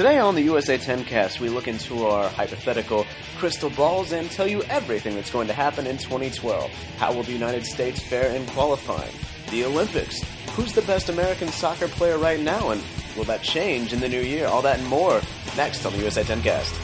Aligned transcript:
Today 0.00 0.18
on 0.18 0.34
the 0.34 0.40
USA 0.44 0.78
10 0.78 1.04
cast, 1.04 1.40
we 1.40 1.50
look 1.50 1.68
into 1.68 2.06
our 2.06 2.26
hypothetical 2.30 3.04
crystal 3.36 3.68
balls 3.68 4.12
and 4.12 4.30
tell 4.30 4.48
you 4.48 4.62
everything 4.62 5.14
that's 5.14 5.30
going 5.30 5.46
to 5.48 5.52
happen 5.52 5.86
in 5.86 5.98
2012. 5.98 6.70
How 6.96 7.12
will 7.12 7.22
the 7.22 7.32
United 7.32 7.66
States 7.66 8.02
fare 8.02 8.34
in 8.34 8.46
qualifying? 8.46 9.12
The 9.50 9.66
Olympics. 9.66 10.22
Who's 10.52 10.72
the 10.72 10.80
best 10.80 11.10
American 11.10 11.48
soccer 11.48 11.86
player 11.86 12.16
right 12.16 12.40
now, 12.40 12.70
and 12.70 12.82
will 13.14 13.24
that 13.24 13.42
change 13.42 13.92
in 13.92 14.00
the 14.00 14.08
new 14.08 14.22
year? 14.22 14.46
All 14.46 14.62
that 14.62 14.78
and 14.78 14.88
more 14.88 15.20
next 15.54 15.84
on 15.84 15.92
the 15.92 15.98
USA 15.98 16.24
10 16.24 16.40
cast. 16.40 16.74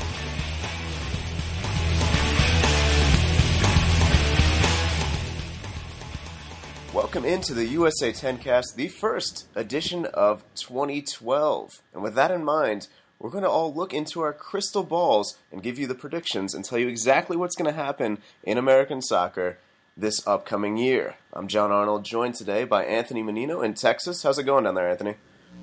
Welcome 6.92 7.24
into 7.24 7.54
the 7.54 7.64
USA 7.64 8.12
10 8.12 8.36
cast, 8.38 8.76
the 8.76 8.88
first 8.88 9.46
edition 9.54 10.04
of 10.04 10.44
2012. 10.54 11.80
And 11.94 12.02
with 12.02 12.14
that 12.14 12.30
in 12.30 12.44
mind, 12.44 12.88
we're 13.18 13.30
going 13.30 13.44
to 13.44 13.50
all 13.50 13.72
look 13.72 13.94
into 13.94 14.20
our 14.20 14.32
crystal 14.32 14.82
balls 14.82 15.38
and 15.50 15.62
give 15.62 15.78
you 15.78 15.86
the 15.86 15.94
predictions 15.94 16.54
and 16.54 16.64
tell 16.64 16.78
you 16.78 16.88
exactly 16.88 17.36
what's 17.36 17.56
going 17.56 17.72
to 17.72 17.80
happen 17.80 18.18
in 18.42 18.58
American 18.58 19.00
soccer 19.00 19.58
this 19.96 20.26
upcoming 20.26 20.76
year. 20.76 21.16
I'm 21.32 21.48
John 21.48 21.72
Arnold, 21.72 22.04
joined 22.04 22.34
today 22.34 22.64
by 22.64 22.84
Anthony 22.84 23.22
Menino 23.22 23.62
in 23.62 23.74
Texas. 23.74 24.22
How's 24.22 24.38
it 24.38 24.44
going 24.44 24.64
down 24.64 24.74
there, 24.74 24.90
Anthony? 24.90 25.14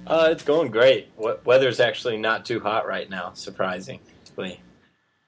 Uh, 0.08 0.30
it's 0.32 0.44
going 0.44 0.72
great. 0.72 1.12
Weather's 1.18 1.80
actually 1.80 2.18
not 2.18 2.46
too 2.46 2.60
hot 2.60 2.88
right 2.88 3.10
now, 3.10 3.34
surprisingly. 3.34 4.60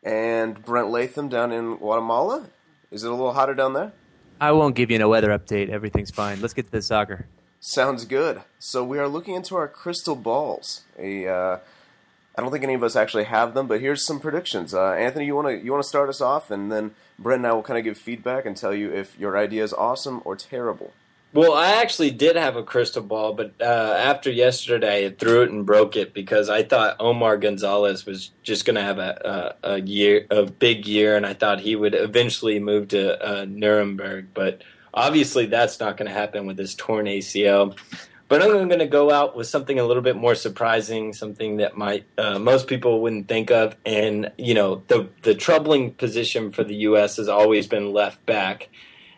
And 0.04 0.64
Brent 0.66 0.90
Latham 0.90 1.30
down 1.30 1.52
in 1.52 1.76
Guatemala. 1.78 2.48
Is 2.92 3.04
it 3.04 3.12
a 3.12 3.14
little 3.14 3.34
hotter 3.34 3.54
down 3.54 3.74
there? 3.74 3.94
I 4.42 4.52
won't 4.52 4.76
give 4.76 4.90
you 4.90 5.00
a 5.00 5.08
weather 5.08 5.30
update. 5.30 5.70
Everything's 5.70 6.12
fine. 6.12 6.42
Let's 6.42 6.54
get 6.54 6.66
to 6.66 6.72
the 6.72 6.82
soccer. 6.82 7.28
Sounds 7.60 8.06
good. 8.06 8.42
So 8.60 8.84
we 8.84 9.00
are 9.00 9.08
looking 9.08 9.36
into 9.36 9.56
our 9.56 9.68
crystal 9.68 10.16
balls. 10.16 10.84
A, 11.00 11.28
uh, 11.28 11.60
I 12.38 12.42
don't 12.42 12.52
think 12.52 12.64
any 12.64 12.74
of 12.74 12.84
us 12.84 12.96
actually 12.96 13.24
have 13.26 13.54
them, 13.54 13.68
but 13.68 13.80
here's 13.80 14.06
some 14.06 14.20
predictions. 14.20 14.74
Uh, 14.74 14.92
Anthony, 14.92 15.26
you 15.26 15.36
want 15.36 15.48
to 15.48 15.64
you 15.64 15.72
want 15.72 15.84
to 15.84 15.88
start 15.88 16.10
us 16.10 16.22
off, 16.22 16.52
and 16.52 16.72
then 16.72 16.96
Brent 17.18 17.40
and 17.40 17.48
I 17.48 17.54
will 17.54 17.64
kind 17.64 17.78
of 17.78 17.86
give 17.86 17.98
feedback 17.98 18.46
and 18.46 18.58
tell 18.58 18.74
you 18.74 18.92
if 18.94 19.18
your 19.18 19.38
idea 19.38 19.64
is 19.64 19.74
awesome 19.74 20.22
or 20.26 20.36
terrible. 20.36 20.92
Well, 21.36 21.54
I 21.54 21.82
actually 21.82 22.12
did 22.12 22.38
have 22.38 22.56
a 22.56 22.64
crystal 22.64 23.04
ball, 23.04 23.34
but 23.34 23.56
uh, 23.60 23.64
after 23.64 24.32
yesterday, 24.32 25.06
I 25.06 25.10
threw 25.10 25.42
it 25.42 25.52
and 25.52 25.66
broke 25.66 25.98
it 25.98 26.14
because 26.14 26.50
I 26.50 26.64
thought 26.64 26.96
Omar 27.02 27.36
Gonzalez 27.36 28.06
was 28.06 28.32
just 28.42 28.64
going 28.64 28.76
to 28.76 28.82
have 28.82 29.00
a, 29.00 29.56
a, 29.62 29.72
a, 29.74 29.82
year, 29.82 30.26
a 30.32 30.46
big 30.46 30.88
year, 30.88 31.18
and 31.18 31.26
I 31.26 31.34
thought 31.34 31.60
he 31.60 31.76
would 31.76 31.94
eventually 31.94 32.60
move 32.60 32.88
to 32.90 33.22
uh, 33.22 33.46
Nuremberg. 33.50 34.28
But 34.34 34.62
obviously, 34.94 35.46
that's 35.48 35.78
not 35.78 35.98
going 35.98 36.08
to 36.08 36.14
happen 36.18 36.46
with 36.46 36.58
his 36.58 36.74
torn 36.74 37.06
ACL. 37.06 37.78
But 38.28 38.42
I'm 38.42 38.50
going 38.50 38.80
to 38.80 38.88
go 38.88 39.12
out 39.12 39.36
with 39.36 39.46
something 39.48 39.78
a 39.78 39.84
little 39.84 40.02
bit 40.02 40.16
more 40.16 40.34
surprising, 40.34 41.14
something 41.14 41.58
that 41.58 41.78
might 41.78 42.06
uh, 42.18 42.40
most 42.40 42.68
people 42.68 43.02
wouldn't 43.02 43.28
think 43.28 43.52
of. 43.52 43.76
And 43.86 44.32
you 44.38 44.54
know, 44.54 44.84
the 44.88 45.10
the 45.22 45.36
troubling 45.36 45.94
position 45.94 46.52
for 46.52 46.64
the 46.64 46.76
U.S. 46.76 47.18
has 47.18 47.30
always 47.30 47.68
been 47.68 47.94
left 47.94 48.26
back 48.26 48.70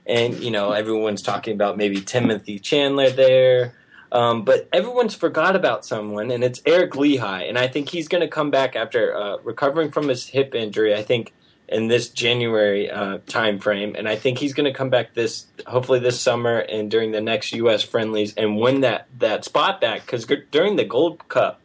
and 0.07 0.39
you 0.39 0.49
know 0.49 0.71
everyone's 0.71 1.21
talking 1.21 1.53
about 1.53 1.77
maybe 1.77 2.01
Timothy 2.01 2.57
Chandler 2.57 3.09
there. 3.09 3.73
Um, 4.09 4.45
but 4.45 4.69
everyone's 4.71 5.13
forgot 5.13 5.57
about 5.57 5.85
someone, 5.85 6.31
and 6.31 6.41
it's 6.41 6.61
Eric 6.65 6.91
Lichaj, 6.93 7.47
and 7.47 7.57
I 7.57 7.67
think 7.67 7.89
he's 7.89 8.07
going 8.07 8.21
to 8.21 8.29
come 8.29 8.49
back 8.49 8.77
after 8.77 9.13
uh, 9.13 9.37
recovering 9.43 9.91
from 9.91 10.07
his 10.07 10.27
hip 10.27 10.55
injury. 10.55 10.95
I 10.95 11.03
think 11.03 11.33
in 11.67 11.87
this 11.87 12.09
January 12.09 12.89
uh, 12.89 13.19
time 13.27 13.59
frame, 13.59 13.95
and 13.97 14.07
I 14.07 14.15
think 14.15 14.37
he's 14.37 14.53
going 14.53 14.71
to 14.71 14.77
come 14.77 14.89
back 14.89 15.13
this 15.13 15.47
hopefully 15.65 15.99
this 15.99 16.19
summer 16.19 16.59
and 16.59 16.89
during 16.89 17.11
the 17.11 17.21
next 17.21 17.51
U.S. 17.53 17.83
friendlies 17.83 18.33
and 18.35 18.57
win 18.57 18.81
that 18.81 19.07
that 19.19 19.43
spot 19.43 19.81
back 19.81 20.01
because 20.01 20.25
during 20.51 20.77
the 20.77 20.85
Gold 20.85 21.27
Cup, 21.27 21.59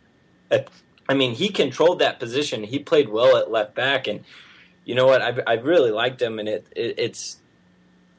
I 1.08 1.14
mean 1.14 1.34
he 1.34 1.48
controlled 1.48 2.00
that 2.00 2.19
position. 2.19 2.64
He 2.64 2.78
played 2.78 3.08
well 3.08 3.36
at 3.36 3.50
left 3.50 3.75
back, 3.75 4.08
and 4.08 4.25
you 4.84 4.95
know 4.95 5.06
what 5.06 5.23
I 5.23 5.34
I 5.47 5.55
really 5.55 5.91
liked 5.91 6.20
him, 6.20 6.39
and 6.39 6.48
it, 6.48 6.67
it 6.75 6.95
it's 6.98 7.39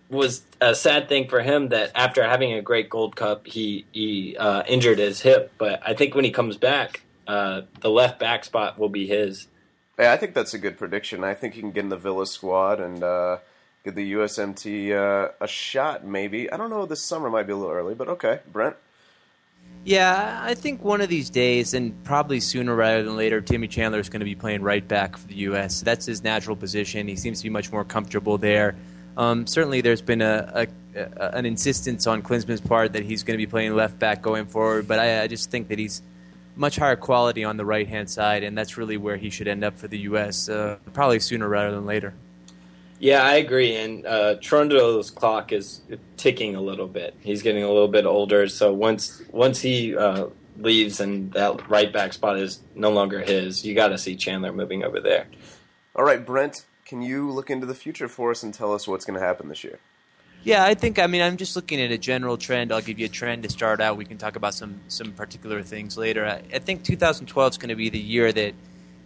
was 0.10 0.44
a 0.62 0.76
sad 0.76 1.10
thing 1.10 1.28
for 1.28 1.42
him 1.42 1.70
that 1.70 1.92
after 1.96 2.24
having 2.24 2.54
a 2.54 2.62
great 2.62 2.90
Gold 2.90 3.16
Cup, 3.16 3.48
he 3.48 3.86
he 3.92 4.38
uh, 4.38 4.64
injured 4.68 5.00
his 5.00 5.22
hip. 5.22 5.52
But 5.58 5.82
I 5.86 5.94
think 5.94 6.16
when 6.16 6.24
he 6.24 6.32
comes 6.32 6.56
back, 6.56 7.02
uh, 7.28 7.62
the 7.82 7.90
left 7.90 8.20
back 8.20 8.46
spot 8.46 8.80
will 8.80 8.90
be 8.90 9.08
his. 9.08 9.48
Yeah, 10.00 10.12
I 10.12 10.18
think 10.18 10.34
that's 10.34 10.54
a 10.54 10.60
good 10.60 10.78
prediction. 10.78 11.24
I 11.24 11.34
think 11.34 11.54
he 11.54 11.62
can 11.62 11.72
get 11.72 11.84
in 11.84 11.90
the 11.90 11.98
Villa 11.98 12.26
squad 12.26 12.80
and 12.80 13.04
uh, 13.04 13.38
the 13.84 14.14
USMT 14.14 14.92
uh, 14.92 15.32
a 15.40 15.48
shot. 15.48 16.06
Maybe 16.06 16.52
I 16.52 16.58
don't 16.58 16.70
know. 16.70 16.86
This 16.86 17.02
summer 17.02 17.30
might 17.30 17.44
be 17.44 17.54
a 17.54 17.56
little 17.56 17.72
early, 17.72 17.94
but 17.94 18.08
okay, 18.08 18.40
Brent. 18.52 18.76
Yeah, 19.86 20.40
I 20.42 20.56
think 20.56 20.82
one 20.84 21.02
of 21.02 21.10
these 21.10 21.30
days, 21.30 21.74
and 21.74 22.02
probably 22.06 22.40
sooner 22.40 22.74
rather 22.74 23.04
than 23.04 23.18
later, 23.18 23.42
Timmy 23.42 23.68
Chandler 23.68 24.00
is 24.00 24.08
going 24.08 24.22
to 24.22 24.26
be 24.26 24.36
playing 24.36 24.62
right 24.62 24.88
back 24.88 25.18
for 25.18 25.28
the 25.28 25.36
U.S. 25.36 25.82
That's 25.82 26.06
his 26.06 26.24
natural 26.24 26.56
position. 26.56 27.08
He 27.08 27.18
seems 27.18 27.40
to 27.40 27.44
be 27.44 27.50
much 27.50 27.72
more 27.72 27.84
comfortable 27.84 28.38
there. 28.38 28.76
Um, 29.18 29.46
certainly, 29.46 29.82
there's 29.82 30.02
been 30.02 30.22
a, 30.22 30.68
a, 30.96 31.00
a, 31.00 31.30
an 31.36 31.46
insistence 31.46 32.08
on 32.08 32.22
Klinsmann's 32.22 32.62
part 32.62 32.94
that 32.94 33.04
he's 33.04 33.24
going 33.24 33.38
to 33.38 33.46
be 33.46 33.50
playing 33.50 33.76
left 33.76 34.00
back 34.00 34.22
going 34.22 34.46
forward, 34.46 34.88
but 34.88 35.00
I, 35.00 35.24
I 35.24 35.28
just 35.28 35.52
think 35.52 35.68
that 35.68 35.78
he's 35.78 36.02
much 36.56 36.76
higher 36.76 36.96
quality 36.96 37.44
on 37.44 37.58
the 37.58 37.66
right 37.66 37.88
hand 37.88 38.10
side, 38.10 38.44
and 38.44 38.58
that's 38.58 38.78
really 38.78 38.98
where 38.98 39.18
he 39.18 39.30
should 39.30 39.48
end 39.48 39.64
up 39.64 39.78
for 39.78 39.88
the 39.88 40.00
U.S. 40.00 40.50
Uh, 40.50 40.78
probably 40.94 41.20
sooner 41.20 41.48
rather 41.48 41.72
than 41.72 41.86
later. 41.86 42.14
Yeah, 43.00 43.24
I 43.24 43.36
agree. 43.36 43.76
And 43.76 44.06
uh, 44.06 44.36
Cherundolo's 44.36 45.12
clock 45.12 45.52
is 45.52 45.82
ticking 46.16 46.56
a 46.56 46.62
little 46.62 46.88
bit. 46.88 47.16
He's 47.22 47.42
getting 47.42 47.64
a 47.64 47.68
little 47.68 47.88
bit 47.88 48.06
older, 48.06 48.48
so 48.48 48.74
once 48.74 49.22
once 49.32 49.60
he 49.60 49.96
uh, 49.96 50.28
leaves 50.58 51.00
and 51.00 51.32
that 51.34 51.70
right 51.70 51.92
back 51.92 52.14
spot 52.14 52.38
is 52.38 52.62
no 52.76 52.92
longer 52.92 53.20
his, 53.20 53.66
you 53.66 53.76
got 53.76 53.90
to 53.90 53.98
see 53.98 54.16
Chandler 54.16 54.54
moving 54.54 54.84
over 54.84 55.00
there. 55.00 55.28
All 55.96 56.06
right, 56.06 56.26
Brent 56.26 56.66
can 56.86 57.02
you 57.02 57.32
look 57.32 57.50
into 57.50 57.66
the 57.66 57.76
future 57.76 58.08
for 58.08 58.32
us 58.32 58.44
and 58.44 58.54
tell 58.54 58.74
us 58.74 58.88
what's 58.88 59.06
going 59.06 59.20
to 59.20 59.26
happen 59.26 59.48
this 59.48 59.64
year? 59.64 59.80
Yeah, 60.44 60.66
I 60.66 60.74
think 60.74 61.00
I 61.00 61.08
mean 61.08 61.22
I'm 61.22 61.38
just 61.38 61.56
looking 61.56 61.80
at 61.80 61.92
a 61.92 61.98
general 61.98 62.36
trend. 62.38 62.74
I'll 62.74 62.82
give 62.82 63.00
you 63.00 63.06
a 63.06 63.10
trend 63.10 63.44
to 63.44 63.50
start 63.50 63.80
out. 63.80 63.96
We 63.96 64.04
can 64.04 64.18
talk 64.18 64.36
about 64.36 64.54
some 64.54 64.82
some 64.90 65.14
particular 65.14 65.64
things 65.64 65.98
later. 65.98 66.26
I, 66.26 66.42
I 66.54 66.60
think 66.60 66.84
2012 66.84 67.54
is 67.54 67.58
going 67.58 67.70
to 67.70 67.76
be 67.76 67.90
the 67.90 68.00
year 68.00 68.32
that 68.34 68.54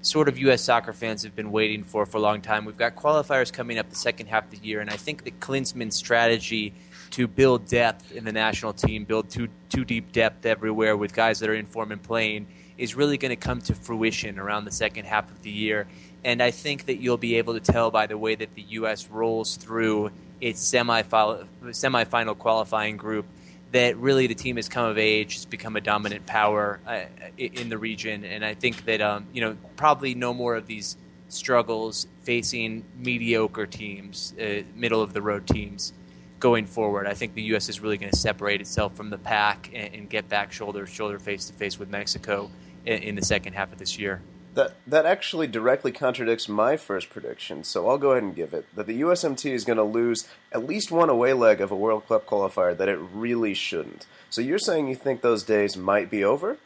sort 0.01 0.29
of 0.29 0.39
U.S. 0.39 0.63
soccer 0.63 0.93
fans 0.93 1.21
have 1.21 1.35
been 1.35 1.51
waiting 1.51 1.83
for 1.83 2.07
for 2.07 2.17
a 2.17 2.21
long 2.21 2.41
time. 2.41 2.65
We've 2.65 2.77
got 2.77 2.95
qualifiers 2.95 3.53
coming 3.53 3.77
up 3.77 3.87
the 3.87 3.95
second 3.95 4.27
half 4.27 4.45
of 4.45 4.49
the 4.49 4.65
year, 4.65 4.81
and 4.81 4.89
I 4.89 4.97
think 4.97 5.25
that 5.25 5.39
Klinsmann's 5.39 5.95
strategy 5.95 6.73
to 7.11 7.27
build 7.27 7.67
depth 7.67 8.11
in 8.11 8.25
the 8.25 8.31
national 8.31 8.73
team, 8.73 9.03
build 9.03 9.29
too 9.29 9.47
too 9.69 9.85
deep 9.85 10.11
depth 10.11 10.43
everywhere 10.43 10.97
with 10.97 11.13
guys 11.13 11.39
that 11.41 11.49
are 11.49 11.55
in 11.55 11.67
form 11.67 11.91
and 11.91 12.01
playing, 12.01 12.47
is 12.79 12.95
really 12.95 13.17
going 13.19 13.29
to 13.29 13.35
come 13.35 13.61
to 13.61 13.75
fruition 13.75 14.39
around 14.39 14.65
the 14.65 14.71
second 14.71 15.05
half 15.05 15.29
of 15.29 15.43
the 15.43 15.51
year. 15.51 15.87
And 16.23 16.41
I 16.41 16.49
think 16.49 16.87
that 16.87 16.95
you'll 16.95 17.17
be 17.17 17.35
able 17.35 17.53
to 17.53 17.59
tell 17.59 17.91
by 17.91 18.07
the 18.07 18.17
way 18.17 18.33
that 18.33 18.55
the 18.55 18.63
U.S. 18.63 19.07
rolls 19.07 19.55
through 19.55 20.11
its 20.41 20.71
semifinal 20.71 22.37
qualifying 22.37 22.97
group 22.97 23.25
that 23.71 23.97
really 23.97 24.27
the 24.27 24.35
team 24.35 24.55
has 24.55 24.69
come 24.69 24.85
of 24.85 24.97
age, 24.97 25.33
has 25.33 25.45
become 25.45 25.75
a 25.75 25.81
dominant 25.81 26.25
power 26.25 26.79
uh, 26.87 27.01
in 27.37 27.69
the 27.69 27.77
region. 27.77 28.23
And 28.23 28.43
I 28.45 28.53
think 28.53 28.85
that, 28.85 29.01
um, 29.01 29.27
you 29.33 29.41
know, 29.41 29.57
probably 29.75 30.15
no 30.15 30.33
more 30.33 30.55
of 30.55 30.67
these 30.67 30.95
struggles 31.29 32.07
facing 32.23 32.85
mediocre 32.97 33.65
teams, 33.65 34.33
uh, 34.39 34.63
middle 34.75 35.01
of 35.01 35.13
the 35.13 35.21
road 35.21 35.45
teams 35.47 35.91
going 36.39 36.65
forward. 36.65 37.07
I 37.07 37.13
think 37.13 37.33
the 37.33 37.41
U.S. 37.43 37.67
is 37.67 37.79
really 37.79 37.97
going 37.97 38.11
to 38.11 38.17
separate 38.17 38.61
itself 38.61 38.95
from 38.95 39.09
the 39.09 39.17
pack 39.17 39.69
and, 39.73 39.93
and 39.93 40.09
get 40.09 40.29
back 40.29 40.51
shoulder 40.51 40.85
to 40.85 40.91
shoulder, 40.91 41.19
face 41.19 41.45
to 41.45 41.53
face 41.53 41.77
with 41.77 41.89
Mexico 41.89 42.49
in, 42.85 42.99
in 42.99 43.15
the 43.15 43.25
second 43.25 43.53
half 43.53 43.71
of 43.73 43.79
this 43.79 43.99
year. 43.99 44.21
That 44.57 44.73
that 44.88 45.06
actually 45.06 45.45
directly 45.45 45.91
contradicts 45.91 46.50
my 46.50 46.78
first 46.78 47.12
prediction, 47.12 47.63
so 47.63 47.88
I'll 47.88 48.00
go 48.00 48.13
ahead 48.13 48.23
and 48.23 48.35
give 48.35 48.56
it 48.56 48.66
that 48.75 48.88
the 48.88 49.01
USMT 49.01 49.51
is 49.51 49.63
going 49.63 49.78
to 49.78 49.84
lose 49.84 50.28
at 50.51 50.66
least 50.66 50.91
one 50.91 51.12
away 51.12 51.34
leg 51.34 51.62
of 51.62 51.69
a 51.69 51.75
World 51.75 52.07
Cup 52.07 52.25
qualifier 52.25 52.75
that 52.75 52.90
it 52.90 52.97
really 53.13 53.53
shouldn't. 53.53 54.07
So 54.31 54.41
you're 54.41 54.57
saying 54.57 54.88
you 54.88 54.96
think 54.96 55.22
those 55.22 55.44
days 55.44 55.78
might 55.78 56.09
be 56.09 56.23
over? 56.23 56.57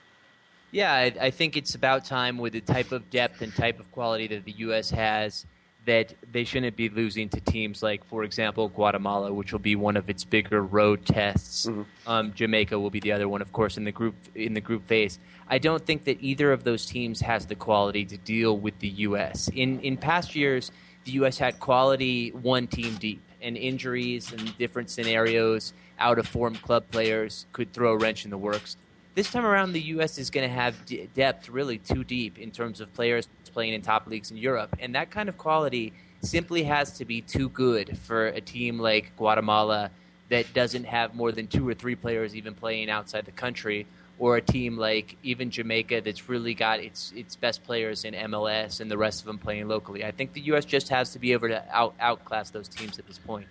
Yeah, 0.71 0.93
I, 0.93 1.13
I 1.19 1.29
think 1.31 1.57
it's 1.57 1.75
about 1.75 2.05
time 2.05 2.37
with 2.37 2.53
the 2.53 2.61
type 2.61 2.93
of 2.93 3.09
depth 3.09 3.41
and 3.41 3.53
type 3.53 3.77
of 3.77 3.91
quality 3.91 4.27
that 4.27 4.45
the 4.45 4.53
U.S. 4.53 4.91
has 4.91 5.45
that 5.85 6.13
they 6.31 6.43
shouldn't 6.43 6.75
be 6.75 6.89
losing 6.89 7.27
to 7.29 7.41
teams 7.41 7.81
like, 7.81 8.03
for 8.05 8.23
example, 8.23 8.69
Guatemala, 8.69 9.33
which 9.33 9.51
will 9.51 9.59
be 9.59 9.75
one 9.75 9.97
of 9.97 10.09
its 10.09 10.23
bigger 10.23 10.61
road 10.61 11.05
tests. 11.05 11.65
Mm-hmm. 11.65 11.81
Um, 12.05 12.33
Jamaica 12.33 12.77
will 12.79 12.91
be 12.91 12.99
the 12.99 13.11
other 13.11 13.27
one, 13.27 13.41
of 13.41 13.51
course, 13.51 13.77
in 13.77 13.83
the 13.83 13.91
group 13.91 14.15
in 14.35 14.53
the 14.53 14.61
group 14.61 14.85
phase. 14.85 15.17
I 15.47 15.57
don't 15.57 15.83
think 15.85 16.03
that 16.05 16.21
either 16.21 16.51
of 16.51 16.63
those 16.63 16.85
teams 16.85 17.21
has 17.21 17.47
the 17.47 17.55
quality 17.55 18.05
to 18.05 18.17
deal 18.17 18.57
with 18.57 18.77
the 18.79 18.89
U.S. 18.89 19.49
In 19.53 19.79
in 19.79 19.97
past 19.97 20.35
years, 20.35 20.71
the 21.05 21.11
U.S. 21.13 21.37
had 21.37 21.59
quality 21.59 22.29
one 22.29 22.67
team 22.67 22.95
deep, 22.97 23.23
and 23.41 23.57
injuries 23.57 24.31
and 24.31 24.55
different 24.57 24.89
scenarios, 24.89 25.73
out 25.99 26.19
of 26.19 26.27
form 26.27 26.55
club 26.55 26.83
players 26.91 27.45
could 27.53 27.73
throw 27.73 27.93
a 27.93 27.97
wrench 27.97 28.25
in 28.25 28.31
the 28.31 28.37
works. 28.37 28.77
This 29.13 29.29
time 29.29 29.45
around, 29.45 29.73
the 29.73 29.81
U.S. 29.81 30.17
is 30.17 30.29
going 30.29 30.47
to 30.47 30.53
have 30.53 30.85
d- 30.85 31.09
depth 31.13 31.49
really 31.49 31.77
too 31.77 32.03
deep 32.03 32.39
in 32.39 32.49
terms 32.49 32.79
of 32.79 32.93
players 32.93 33.27
playing 33.51 33.73
in 33.73 33.81
top 33.81 34.07
leagues 34.07 34.31
in 34.31 34.37
Europe. 34.37 34.73
And 34.79 34.95
that 34.95 35.11
kind 35.11 35.27
of 35.27 35.37
quality 35.37 35.91
simply 36.21 36.63
has 36.63 36.97
to 36.97 37.05
be 37.05 37.19
too 37.21 37.49
good 37.49 37.97
for 37.97 38.27
a 38.27 38.39
team 38.39 38.79
like 38.79 39.11
Guatemala 39.17 39.91
that 40.29 40.53
doesn't 40.53 40.85
have 40.85 41.13
more 41.13 41.33
than 41.33 41.47
two 41.47 41.67
or 41.67 41.73
three 41.73 41.95
players 41.95 42.35
even 42.35 42.53
playing 42.53 42.89
outside 42.89 43.25
the 43.25 43.31
country, 43.31 43.85
or 44.17 44.37
a 44.37 44.41
team 44.41 44.77
like 44.77 45.17
even 45.23 45.51
Jamaica 45.51 46.01
that's 46.01 46.29
really 46.29 46.53
got 46.53 46.79
its 46.79 47.11
its 47.13 47.35
best 47.35 47.63
players 47.63 48.05
in 48.05 48.13
MLS 48.13 48.79
and 48.79 48.89
the 48.89 48.97
rest 48.97 49.19
of 49.19 49.25
them 49.25 49.37
playing 49.37 49.67
locally. 49.67 50.05
I 50.05 50.11
think 50.11 50.31
the 50.31 50.41
U.S. 50.41 50.63
just 50.63 50.87
has 50.89 51.11
to 51.11 51.19
be 51.19 51.33
able 51.33 51.49
to 51.49 51.63
out 51.75 51.95
outclass 51.99 52.49
those 52.49 52.69
teams 52.69 52.97
at 52.97 53.07
this 53.07 53.17
point. 53.17 53.47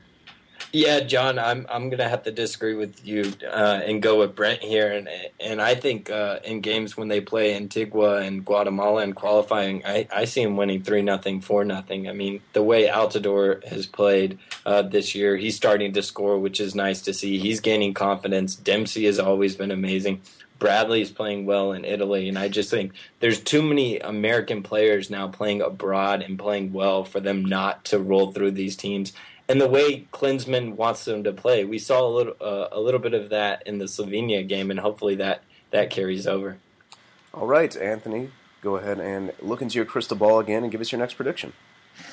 Yeah, 0.72 1.00
John, 1.00 1.40
I'm 1.40 1.66
I'm 1.68 1.90
gonna 1.90 2.08
have 2.08 2.22
to 2.24 2.30
disagree 2.30 2.74
with 2.74 3.04
you 3.04 3.32
uh, 3.44 3.80
and 3.84 4.00
go 4.00 4.20
with 4.20 4.36
Brent 4.36 4.62
here, 4.62 4.92
and 4.92 5.08
and 5.40 5.60
I 5.60 5.74
think 5.74 6.10
uh, 6.10 6.38
in 6.44 6.60
games 6.60 6.96
when 6.96 7.08
they 7.08 7.20
play 7.20 7.56
Antigua 7.56 8.18
and 8.18 8.44
Guatemala 8.44 9.02
in 9.02 9.14
qualifying, 9.14 9.84
I, 9.84 10.06
I 10.14 10.26
see 10.26 10.42
him 10.42 10.56
winning 10.56 10.82
three 10.82 11.02
nothing, 11.02 11.40
four 11.40 11.64
nothing. 11.64 12.08
I 12.08 12.12
mean, 12.12 12.40
the 12.52 12.62
way 12.62 12.86
Altidore 12.86 13.64
has 13.64 13.86
played 13.86 14.38
uh, 14.64 14.82
this 14.82 15.12
year, 15.12 15.36
he's 15.36 15.56
starting 15.56 15.92
to 15.94 16.02
score, 16.02 16.38
which 16.38 16.60
is 16.60 16.76
nice 16.76 17.02
to 17.02 17.12
see. 17.12 17.38
He's 17.38 17.58
gaining 17.58 17.92
confidence. 17.92 18.54
Dempsey 18.54 19.06
has 19.06 19.18
always 19.18 19.56
been 19.56 19.72
amazing. 19.72 20.20
Bradley 20.60 21.00
is 21.00 21.10
playing 21.10 21.46
well 21.46 21.72
in 21.72 21.84
Italy, 21.84 22.28
and 22.28 22.38
I 22.38 22.48
just 22.48 22.70
think 22.70 22.92
there's 23.18 23.40
too 23.40 23.62
many 23.62 23.98
American 23.98 24.62
players 24.62 25.10
now 25.10 25.26
playing 25.26 25.62
abroad 25.62 26.22
and 26.22 26.38
playing 26.38 26.72
well 26.72 27.02
for 27.02 27.18
them 27.18 27.44
not 27.44 27.86
to 27.86 27.98
roll 27.98 28.30
through 28.30 28.52
these 28.52 28.76
teams 28.76 29.12
and 29.50 29.60
the 29.60 29.68
way 29.68 30.06
Klinsmann 30.12 30.76
wants 30.76 31.04
them 31.04 31.24
to 31.24 31.32
play. 31.32 31.64
We 31.64 31.80
saw 31.80 32.06
a 32.06 32.08
little 32.08 32.34
uh, 32.40 32.68
a 32.70 32.80
little 32.80 33.00
bit 33.00 33.14
of 33.14 33.30
that 33.30 33.66
in 33.66 33.78
the 33.78 33.86
Slovenia 33.86 34.46
game, 34.46 34.70
and 34.70 34.78
hopefully 34.78 35.16
that 35.16 35.42
that 35.72 35.90
carries 35.90 36.26
over. 36.26 36.58
All 37.34 37.46
right, 37.46 37.76
Anthony, 37.76 38.30
go 38.62 38.76
ahead 38.76 39.00
and 39.00 39.32
look 39.40 39.60
into 39.60 39.76
your 39.76 39.84
crystal 39.84 40.16
ball 40.16 40.38
again 40.38 40.62
and 40.62 40.70
give 40.70 40.80
us 40.80 40.92
your 40.92 41.00
next 41.00 41.14
prediction. 41.14 41.52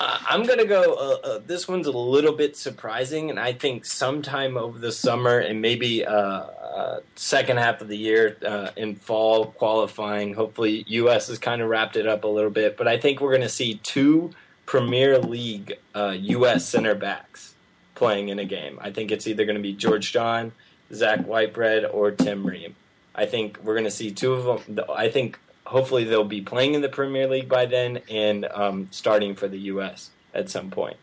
Uh, 0.00 0.18
I'm 0.28 0.44
going 0.44 0.58
to 0.58 0.66
go. 0.66 0.94
Uh, 0.94 1.26
uh, 1.26 1.40
this 1.46 1.68
one's 1.68 1.86
a 1.86 1.92
little 1.92 2.34
bit 2.34 2.56
surprising, 2.56 3.30
and 3.30 3.38
I 3.38 3.52
think 3.52 3.84
sometime 3.84 4.56
over 4.56 4.78
the 4.78 4.92
summer 4.92 5.38
and 5.38 5.62
maybe 5.62 6.04
uh, 6.04 6.12
uh, 6.12 7.00
second 7.14 7.58
half 7.58 7.80
of 7.80 7.88
the 7.88 7.96
year 7.96 8.72
in 8.76 8.96
fall 8.96 9.46
qualifying, 9.46 10.34
hopefully 10.34 10.84
U.S. 10.88 11.28
has 11.28 11.38
kind 11.38 11.62
of 11.62 11.68
wrapped 11.68 11.96
it 11.96 12.08
up 12.08 12.24
a 12.24 12.28
little 12.28 12.50
bit. 12.50 12.76
But 12.76 12.88
I 12.88 12.98
think 12.98 13.20
we're 13.20 13.30
going 13.30 13.42
to 13.42 13.48
see 13.48 13.76
two 13.76 14.32
Premier 14.68 15.18
League 15.18 15.78
uh, 15.94 16.14
U.S. 16.14 16.68
center 16.68 16.94
backs 16.94 17.54
playing 17.94 18.28
in 18.28 18.38
a 18.38 18.44
game. 18.44 18.78
I 18.82 18.92
think 18.92 19.10
it's 19.10 19.26
either 19.26 19.46
going 19.46 19.56
to 19.56 19.62
be 19.62 19.72
George 19.72 20.12
John, 20.12 20.52
Zak 20.92 21.20
Whitbread, 21.20 21.86
or 21.86 22.10
Tim 22.10 22.46
Ream. 22.46 22.76
I 23.14 23.24
think 23.24 23.58
we're 23.64 23.72
going 23.72 23.84
to 23.84 23.90
see 23.90 24.10
two 24.10 24.34
of 24.34 24.66
them. 24.66 24.84
I 24.94 25.08
think 25.08 25.38
hopefully 25.64 26.04
they'll 26.04 26.22
be 26.22 26.42
playing 26.42 26.74
in 26.74 26.82
the 26.82 26.90
Premier 26.90 27.26
League 27.26 27.48
by 27.48 27.64
then 27.64 28.02
and 28.10 28.44
um, 28.52 28.88
starting 28.90 29.34
for 29.34 29.48
the 29.48 29.58
U.S. 29.72 30.10
at 30.34 30.50
some 30.50 30.68
point. 30.70 30.98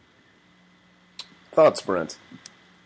Thoughts, 1.51 1.81
Brent? 1.81 2.19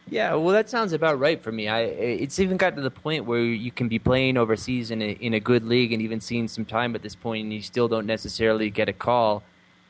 Yeah, 0.10 0.34
well, 0.36 0.54
that 0.54 0.70
sounds 0.70 0.94
about 0.94 1.20
right 1.20 1.44
for 1.44 1.52
me. 1.52 1.68
I 1.68 1.82
it's 1.82 2.40
even 2.40 2.56
got 2.56 2.78
to 2.78 2.82
the 2.82 2.90
point 2.90 3.26
where 3.26 3.42
you 3.42 3.70
can 3.70 3.90
be 3.90 4.00
playing 4.00 4.38
overseas 4.38 4.92
in 4.92 5.02
a, 5.02 5.12
in 5.12 5.34
a 5.34 5.42
good 5.42 5.66
league 5.66 5.92
and 5.92 6.02
even 6.02 6.22
seeing 6.22 6.48
some 6.48 6.64
time 6.64 6.96
at 6.96 7.02
this 7.02 7.16
point, 7.16 7.44
and 7.44 7.54
you 7.54 7.62
still 7.62 7.90
don't 7.90 8.06
necessarily 8.06 8.70
get 8.70 8.88
a 8.88 8.94
call 8.94 9.44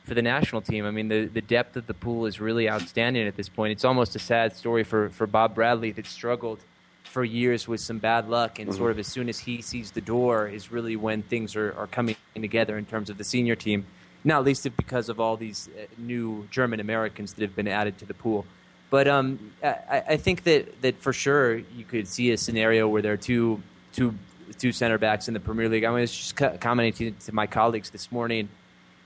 for 0.04 0.14
the 0.14 0.22
national 0.22 0.60
team. 0.60 0.84
I 0.84 0.90
mean, 0.90 1.08
the, 1.08 1.26
the 1.26 1.40
depth 1.40 1.76
of 1.76 1.86
the 1.86 1.94
pool 1.94 2.26
is 2.26 2.40
really 2.40 2.68
outstanding 2.68 3.26
at 3.26 3.36
this 3.36 3.48
point. 3.48 3.72
It's 3.72 3.84
almost 3.84 4.16
a 4.16 4.18
sad 4.18 4.56
story 4.56 4.84
for, 4.84 5.10
for 5.10 5.26
Bob 5.26 5.54
Bradley 5.54 5.92
that 5.92 6.06
struggled 6.06 6.60
for 7.04 7.24
years 7.24 7.66
with 7.66 7.80
some 7.80 7.98
bad 7.98 8.28
luck, 8.28 8.58
and 8.58 8.68
mm-hmm. 8.68 8.78
sort 8.78 8.92
of 8.92 8.98
as 8.98 9.06
soon 9.06 9.28
as 9.28 9.38
he 9.40 9.60
sees 9.62 9.90
the 9.90 10.00
door 10.00 10.46
is 10.46 10.70
really 10.70 10.96
when 10.96 11.22
things 11.22 11.56
are, 11.56 11.74
are 11.76 11.86
coming 11.86 12.16
together 12.34 12.78
in 12.78 12.86
terms 12.86 13.10
of 13.10 13.18
the 13.18 13.24
senior 13.24 13.56
team. 13.56 13.84
Not 14.22 14.44
least 14.44 14.66
because 14.76 15.08
of 15.08 15.18
all 15.18 15.36
these 15.36 15.68
uh, 15.68 15.86
new 15.96 16.46
German 16.50 16.78
Americans 16.78 17.32
that 17.34 17.42
have 17.42 17.56
been 17.56 17.68
added 17.68 17.98
to 17.98 18.04
the 18.04 18.14
pool. 18.14 18.44
But 18.90 19.08
um, 19.08 19.52
I, 19.62 20.02
I 20.08 20.16
think 20.16 20.44
that, 20.44 20.82
that 20.82 21.00
for 21.00 21.12
sure 21.12 21.54
you 21.54 21.84
could 21.88 22.06
see 22.06 22.30
a 22.32 22.36
scenario 22.36 22.86
where 22.86 23.02
there 23.02 23.12
are 23.12 23.16
two, 23.16 23.62
two, 23.92 24.14
two 24.58 24.72
center 24.72 24.98
backs 24.98 25.28
in 25.28 25.34
the 25.34 25.40
Premier 25.40 25.68
League. 25.68 25.84
I 25.84 25.90
was 25.90 26.12
just 26.14 26.36
commenting 26.36 27.14
to, 27.14 27.26
to 27.26 27.34
my 27.34 27.46
colleagues 27.46 27.90
this 27.90 28.12
morning 28.12 28.48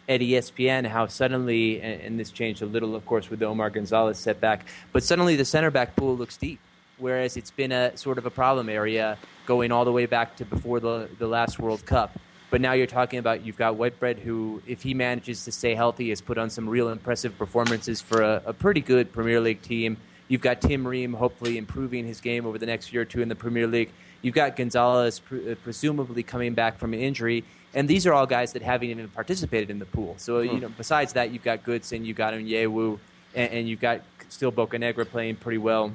at 0.09 0.21
ESPN 0.21 0.87
how 0.87 1.06
suddenly, 1.06 1.81
and 1.81 2.19
this 2.19 2.31
changed 2.31 2.62
a 2.62 2.67
little, 2.67 2.95
of 2.95 3.06
course, 3.06 3.31
with 3.31 3.39
the 3.39 3.47
Omar 3.47 3.71
Gonzalez 3.71 4.19
setback, 4.19 4.67
but 4.93 5.03
suddenly 5.03 5.37
the 5.37 5.45
center 5.45 5.71
back 5.71 5.97
pool 5.97 6.17
looks 6.17 6.37
deep, 6.37 6.61
whereas 6.99 7.37
it's 7.37 7.51
been 7.51 7.73
a 7.73 7.97
sort 7.97 8.19
of 8.19 8.27
a 8.27 8.31
problem 8.31 8.69
area 8.69 9.17
going 9.47 9.73
all 9.73 9.85
the 9.85 9.93
way 9.93 10.06
back 10.06 10.37
to 10.37 10.45
before 10.45 10.81
the, 10.81 11.09
the 11.19 11.27
last 11.27 11.59
World 11.59 11.85
Cup. 11.87 12.19
But 12.51 12.61
now 12.61 12.73
you're 12.73 12.87
talking 12.87 13.19
about 13.19 13.45
you've 13.45 13.56
got 13.56 13.77
Whitbread, 13.77 14.19
who, 14.19 14.62
if 14.67 14.83
he 14.83 14.95
manages 14.95 15.45
to 15.45 15.53
stay 15.53 15.75
healthy, 15.75 16.11
has 16.11 16.21
put 16.21 16.39
on 16.39 16.51
some 16.51 16.69
real 16.69 16.91
impressive 16.91 17.37
performances 17.37 18.01
for 18.01 18.23
a, 18.23 18.43
a 18.47 18.53
pretty 18.53 18.81
good 18.81 19.12
Premier 19.12 19.41
League 19.41 19.62
team. 19.62 19.97
You've 20.29 20.41
got 20.41 20.61
Tim 20.61 20.87
Ream 20.87 21.12
hopefully 21.12 21.59
improving 21.59 22.06
his 22.06 22.21
game 22.21 22.47
over 22.47 22.59
the 22.59 22.67
next 22.67 22.93
year 22.93 23.03
or 23.03 23.06
two 23.06 23.23
in 23.23 23.29
the 23.29 23.35
Premier 23.35 23.67
League. 23.67 23.91
You've 24.23 24.35
got 24.35 24.56
Gonzalez 24.56 25.21
uh, 25.33 25.55
presumably 25.62 26.23
coming 26.23 26.55
back 26.55 26.79
from 26.79 26.95
an 26.95 27.01
injury, 27.01 27.45
and 27.75 27.88
these 27.88 28.06
are 28.06 28.12
all 28.12 28.26
guys 28.26 28.53
that 28.53 28.62
haven't 28.62 28.88
even 28.88 29.09
participated 29.09 29.69
in 29.71 29.79
the 29.79 29.87
pool. 29.87 30.15
So 30.17 30.43
hmm. 30.43 30.55
you 30.55 30.61
know, 30.61 30.69
besides 30.69 31.12
that, 31.15 31.31
you've 31.32 31.44
got 31.44 31.65
Goodson, 31.65 32.05
you've 32.05 32.17
got 32.17 32.35
Onyewu, 32.35 32.99
and, 33.35 33.53
and 33.53 33.69
you've 33.69 33.81
got 33.81 34.00
still 34.29 34.53
Bocanegra 34.53 35.09
playing 35.09 35.37
pretty 35.37 35.59
well. 35.59 35.93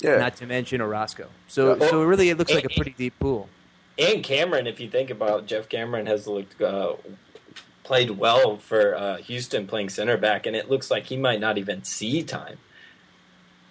Yeah. 0.00 0.18
Not 0.18 0.36
to 0.36 0.46
mention 0.46 0.80
Orozco. 0.80 1.28
So 1.48 1.76
yeah. 1.76 1.88
so 1.88 2.02
really, 2.02 2.28
it 2.28 2.38
looks 2.38 2.52
like 2.52 2.64
a 2.64 2.68
pretty 2.68 2.94
deep 2.96 3.18
pool. 3.18 3.48
And 3.98 4.22
Cameron, 4.22 4.66
if 4.66 4.80
you 4.80 4.88
think 4.88 5.10
about 5.10 5.46
Geoff 5.46 5.68
Cameron, 5.68 6.06
has 6.06 6.26
looked 6.26 6.60
uh, 6.60 6.94
played 7.84 8.10
well 8.10 8.56
for 8.56 8.96
uh, 8.96 9.16
Houston 9.18 9.66
playing 9.66 9.90
center 9.90 10.16
back, 10.16 10.46
and 10.46 10.56
it 10.56 10.70
looks 10.70 10.90
like 10.90 11.04
he 11.04 11.16
might 11.16 11.40
not 11.40 11.58
even 11.58 11.84
see 11.84 12.22
time. 12.22 12.58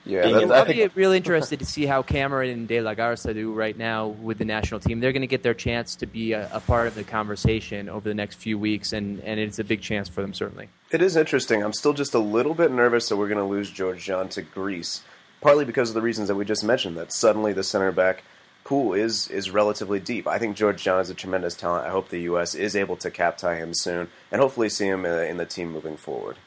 Yeah, 0.05 0.27
that's, 0.27 0.51
I'll 0.51 0.65
be 0.65 0.87
really 0.95 1.17
interested 1.17 1.59
to 1.59 1.65
see 1.65 1.85
how 1.85 2.01
Cameron 2.01 2.49
and 2.49 2.67
De 2.67 2.81
La 2.81 2.95
Garza 2.95 3.33
do 3.33 3.53
right 3.53 3.77
now 3.77 4.07
with 4.07 4.39
the 4.39 4.45
national 4.45 4.79
team. 4.79 4.99
They're 4.99 5.11
going 5.11 5.21
to 5.21 5.27
get 5.27 5.43
their 5.43 5.53
chance 5.53 5.95
to 5.97 6.07
be 6.07 6.33
a, 6.33 6.49
a, 6.51 6.59
part 6.59 6.87
of 6.87 6.95
the 6.95 7.03
conversation 7.03 7.87
over 7.87 8.09
the 8.09 8.15
next 8.15 8.35
few 8.35 8.57
weeks, 8.57 8.93
and, 8.93 9.19
and 9.21 9.39
it's 9.39 9.59
a 9.59 9.63
big 9.63 9.81
chance 9.81 10.09
for 10.09 10.21
them, 10.21 10.33
certainly. 10.33 10.69
It 10.89 11.01
is 11.01 11.15
interesting. 11.15 11.63
I'm 11.63 11.73
still 11.73 11.93
just 11.93 12.15
a 12.15 12.19
little 12.19 12.55
bit 12.55 12.71
nervous 12.71 13.09
that 13.09 13.17
we're 13.17 13.27
going 13.27 13.37
to 13.37 13.45
lose 13.45 13.69
George 13.69 14.03
John 14.03 14.27
to 14.29 14.41
Greece, 14.41 15.03
partly 15.39 15.65
because 15.65 15.89
of 15.89 15.93
the 15.93 16.01
reasons 16.01 16.29
that 16.29 16.35
we 16.35 16.45
just 16.45 16.63
mentioned, 16.63 16.97
that 16.97 17.13
suddenly 17.13 17.53
the 17.53 17.63
center 17.63 17.91
back 17.91 18.23
pool 18.63 18.93
is, 18.93 19.27
is 19.27 19.51
relatively 19.51 19.99
deep. 19.99 20.27
I 20.27 20.39
think 20.39 20.55
George 20.55 20.81
John 20.81 20.99
is 20.99 21.11
a 21.11 21.15
tremendous 21.15 21.55
talent. 21.55 21.85
I 21.85 21.91
hope 21.91 22.09
the 22.09 22.21
U.S. 22.21 22.55
is 22.55 22.75
able 22.75 22.95
to 22.97 23.11
cap 23.11 23.37
tie 23.37 23.57
him 23.57 23.73
soon, 23.75 24.07
and 24.31 24.41
hopefully 24.41 24.69
see 24.69 24.87
him 24.87 25.05
in, 25.05 25.27
in 25.27 25.37
the 25.37 25.45
team 25.45 25.71
moving 25.71 25.97
forward. 25.97 26.37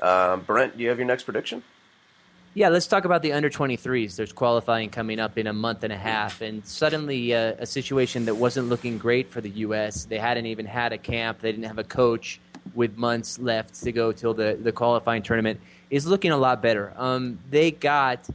Um, 0.00 0.40
Brent, 0.42 0.78
do 0.78 0.82
you 0.82 0.88
have 0.88 0.98
your 0.98 1.06
next 1.06 1.24
prediction? 1.24 1.62
Yeah, 2.54 2.68
let's 2.68 2.86
talk 2.86 3.06
about 3.06 3.22
the 3.22 3.32
under 3.32 3.48
23s. 3.48 4.14
There's 4.14 4.34
qualifying 4.34 4.90
coming 4.90 5.18
up 5.18 5.38
in 5.38 5.46
a 5.46 5.54
month 5.54 5.84
and 5.84 5.92
a 5.92 5.96
half, 5.96 6.42
and 6.42 6.62
suddenly 6.66 7.34
uh, 7.34 7.54
a 7.58 7.64
situation 7.64 8.26
that 8.26 8.34
wasn't 8.34 8.68
looking 8.68 8.98
great 8.98 9.30
for 9.30 9.40
the 9.40 9.48
U.S. 9.48 10.04
They 10.04 10.18
hadn't 10.18 10.44
even 10.44 10.66
had 10.66 10.92
a 10.92 10.98
camp, 10.98 11.40
they 11.40 11.50
didn't 11.50 11.64
have 11.64 11.78
a 11.78 11.84
coach 11.84 12.40
with 12.74 12.94
months 12.98 13.38
left 13.38 13.82
to 13.82 13.90
go 13.90 14.12
till 14.12 14.34
the, 14.34 14.58
the 14.62 14.70
qualifying 14.70 15.22
tournament, 15.22 15.60
is 15.88 16.06
looking 16.06 16.30
a 16.30 16.36
lot 16.36 16.60
better. 16.60 16.92
Um, 16.98 17.38
they 17.48 17.70
got 17.70 18.28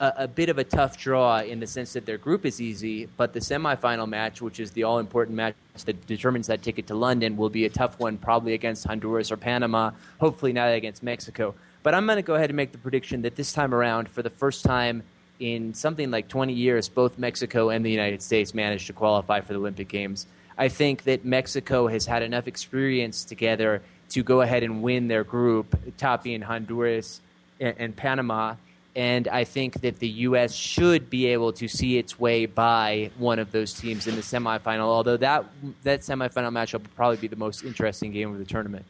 a, 0.00 0.24
a, 0.24 0.28
bit 0.28 0.48
of 0.48 0.58
a 0.58 0.64
tough 0.64 0.98
draw 0.98 1.38
in 1.38 1.60
the 1.60 1.66
sense 1.68 1.92
that 1.92 2.06
their 2.06 2.18
group 2.18 2.44
is 2.44 2.60
easy, 2.60 3.06
but 3.16 3.32
the 3.32 3.40
semifinal 3.40 4.08
match, 4.08 4.42
which 4.42 4.58
is 4.58 4.72
the 4.72 4.82
all 4.82 4.98
important 4.98 5.36
match 5.36 5.54
that 5.84 6.08
determines 6.08 6.48
that 6.48 6.60
ticket 6.62 6.88
to 6.88 6.96
London, 6.96 7.36
will 7.36 7.48
be 7.48 7.66
a 7.66 7.70
tough 7.70 8.00
one, 8.00 8.18
probably 8.18 8.54
against 8.54 8.84
Honduras 8.84 9.30
or 9.30 9.36
Panama, 9.36 9.92
hopefully 10.18 10.52
not 10.52 10.72
against 10.72 11.04
Mexico. 11.04 11.54
But 11.82 11.94
I'm 11.94 12.06
going 12.06 12.16
to 12.16 12.22
go 12.22 12.34
ahead 12.34 12.50
and 12.50 12.56
make 12.56 12.72
the 12.72 12.78
prediction 12.78 13.22
that 13.22 13.36
this 13.36 13.52
time 13.52 13.74
around, 13.74 14.08
for 14.08 14.22
the 14.22 14.30
first 14.30 14.64
time 14.64 15.02
in 15.38 15.72
something 15.72 16.10
like 16.10 16.28
20 16.28 16.52
years, 16.52 16.88
both 16.88 17.18
Mexico 17.18 17.70
and 17.70 17.84
the 17.84 17.90
United 17.90 18.20
States 18.22 18.52
managed 18.52 18.86
to 18.88 18.92
qualify 18.92 19.40
for 19.40 19.54
the 19.54 19.58
Olympic 19.58 19.88
Games. 19.88 20.26
I 20.58 20.68
think 20.68 21.04
that 21.04 21.24
Mexico 21.24 21.88
has 21.88 22.04
had 22.04 22.22
enough 22.22 22.46
experience 22.46 23.24
together 23.24 23.80
to 24.10 24.22
go 24.22 24.42
ahead 24.42 24.62
and 24.62 24.82
win 24.82 25.08
their 25.08 25.24
group, 25.24 25.78
topping 25.96 26.42
Honduras 26.42 27.20
and, 27.58 27.74
and 27.78 27.96
Panama. 27.96 28.56
And 28.94 29.28
I 29.28 29.44
think 29.44 29.80
that 29.80 30.00
the 30.00 30.08
U.S. 30.08 30.52
should 30.52 31.08
be 31.08 31.26
able 31.26 31.52
to 31.54 31.68
see 31.68 31.96
its 31.96 32.18
way 32.18 32.44
by 32.44 33.10
one 33.16 33.38
of 33.38 33.52
those 33.52 33.72
teams 33.72 34.06
in 34.06 34.16
the 34.16 34.22
semifinal, 34.22 34.80
although 34.80 35.16
that, 35.16 35.46
that 35.84 36.00
semifinal 36.00 36.52
matchup 36.52 36.82
will 36.82 36.90
probably 36.96 37.16
be 37.16 37.28
the 37.28 37.36
most 37.36 37.64
interesting 37.64 38.12
game 38.12 38.32
of 38.32 38.38
the 38.38 38.44
tournament. 38.44 38.84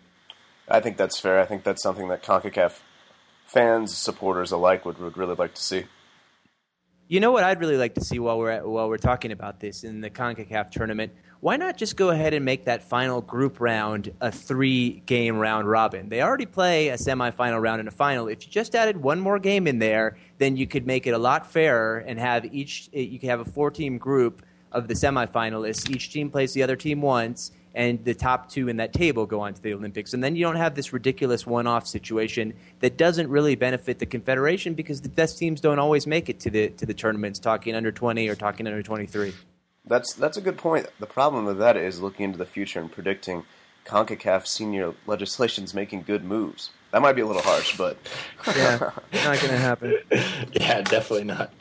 I 0.71 0.81
think 0.81 0.97
that's 0.97 1.19
fair. 1.19 1.41
I 1.41 1.47
think 1.47 1.65
that's 1.65 1.83
something 1.83 2.09
that 2.09 2.23
CONCACAF 2.23 2.79
fans, 3.47 3.97
supporters 3.97 4.53
alike 4.53 4.85
would, 4.85 4.99
would 4.99 5.17
really 5.17 5.35
like 5.35 5.55
to 5.55 5.63
see. 5.63 5.85
You 7.09 7.19
know 7.19 7.33
what 7.33 7.43
I'd 7.43 7.59
really 7.59 7.77
like 7.77 7.95
to 7.95 8.05
see 8.05 8.21
while 8.21 8.39
we're 8.39 8.51
at, 8.51 8.69
while 8.69 8.89
we're 8.89 8.97
talking 8.97 9.33
about 9.33 9.59
this 9.59 9.83
in 9.83 10.01
the 10.01 10.11
CONCACAF 10.11 10.71
tournament? 10.71 11.13
Why 11.41 11.57
not 11.57 11.77
just 11.77 11.97
go 11.97 12.11
ahead 12.11 12.35
and 12.35 12.45
make 12.45 12.67
that 12.67 12.85
final 12.85 13.21
group 13.21 13.61
round 13.61 14.13
a 14.21 14.31
three 14.31 15.03
game 15.07 15.37
round 15.37 15.69
robin? 15.69 16.09
They 16.09 16.23
already 16.23 16.47
play 16.47 16.91
a 16.91 16.97
semifinal 16.97 17.61
round 17.61 17.81
and 17.81 17.89
a 17.89 17.93
final. 17.93 18.29
If 18.29 18.47
you 18.47 18.53
just 18.53 18.77
added 18.77 19.03
one 19.03 19.19
more 19.19 19.41
game 19.41 19.67
in 19.67 19.81
there, 19.81 20.19
then 20.39 20.57
you 20.57 20.69
could 20.69 20.87
make 20.87 21.09
it 21.09 21.11
a 21.11 21.19
lot 21.19 21.51
fairer 21.51 21.99
and 21.99 22.17
have 22.21 22.45
each 22.55 22.91
you 22.93 23.19
could 23.19 23.31
have 23.31 23.41
a 23.41 23.45
four 23.45 23.73
team 23.73 23.99
group 23.99 24.43
of 24.71 24.87
the 24.87 24.95
semifinalists. 24.95 25.91
Each 25.91 26.13
team 26.13 26.31
plays 26.31 26.53
the 26.53 26.63
other 26.63 26.77
team 26.77 27.01
once, 27.01 27.51
and 27.75 28.05
the 28.05 28.15
top 28.15 28.49
two 28.49 28.69
in 28.69 28.77
that 28.79 28.93
table 28.93 29.27
go 29.27 29.41
on 29.41 29.55
to 29.55 29.63
the 29.63 29.75
Olympics. 29.75 30.13
And 30.15 30.23
then 30.23 30.37
you 30.37 30.45
don't 30.45 30.57
have 30.57 30.75
this 30.75 30.93
ridiculous 30.93 31.47
one 31.47 31.67
off 31.67 31.87
situation 31.87 32.55
that 32.81 32.97
doesn't 32.97 33.29
really 33.29 33.55
benefit 33.55 33.99
the 33.99 34.07
Confederation 34.07 34.75
because 34.75 35.01
the 35.01 35.09
best 35.09 35.39
teams 35.39 35.61
don't 35.61 35.79
always 35.79 36.07
make 36.07 36.29
it 36.29 36.41
to 36.41 36.51
the 36.51 36.71
to 36.71 36.87
the 36.87 36.95
tournaments, 36.95 37.39
talking 37.39 37.75
under 37.75 37.93
20 37.93 38.29
or 38.29 38.35
talking 38.35 38.67
under 38.67 38.83
23. 38.83 39.33
That's 39.87 40.15
that's 40.15 40.37
a 40.37 40.41
good 40.41 40.59
point. 40.59 40.87
The 40.99 41.07
problem 41.07 41.45
with 41.45 41.59
that 41.59 41.77
is 41.77 42.01
looking 42.01 42.25
into 42.25 42.39
the 42.39 42.47
future 42.47 42.81
and 42.81 42.91
predicting 42.91 43.45
CONCACAF 43.87 44.47
senior 44.47 44.95
legislation's 45.07 45.75
making 45.75 46.03
good 46.03 46.25
moves. 46.25 46.71
That 46.93 47.03
might 47.03 47.15
be 47.15 47.23
a 47.23 47.27
little 47.27 47.43
harsh, 47.43 47.77
but 47.77 47.97
yeah, 48.47 48.79
not 48.79 49.41
going 49.41 49.51
to 49.53 49.59
happen. 49.59 49.99
yeah, 50.53 50.83
definitely 50.83 51.25
not. 51.25 51.53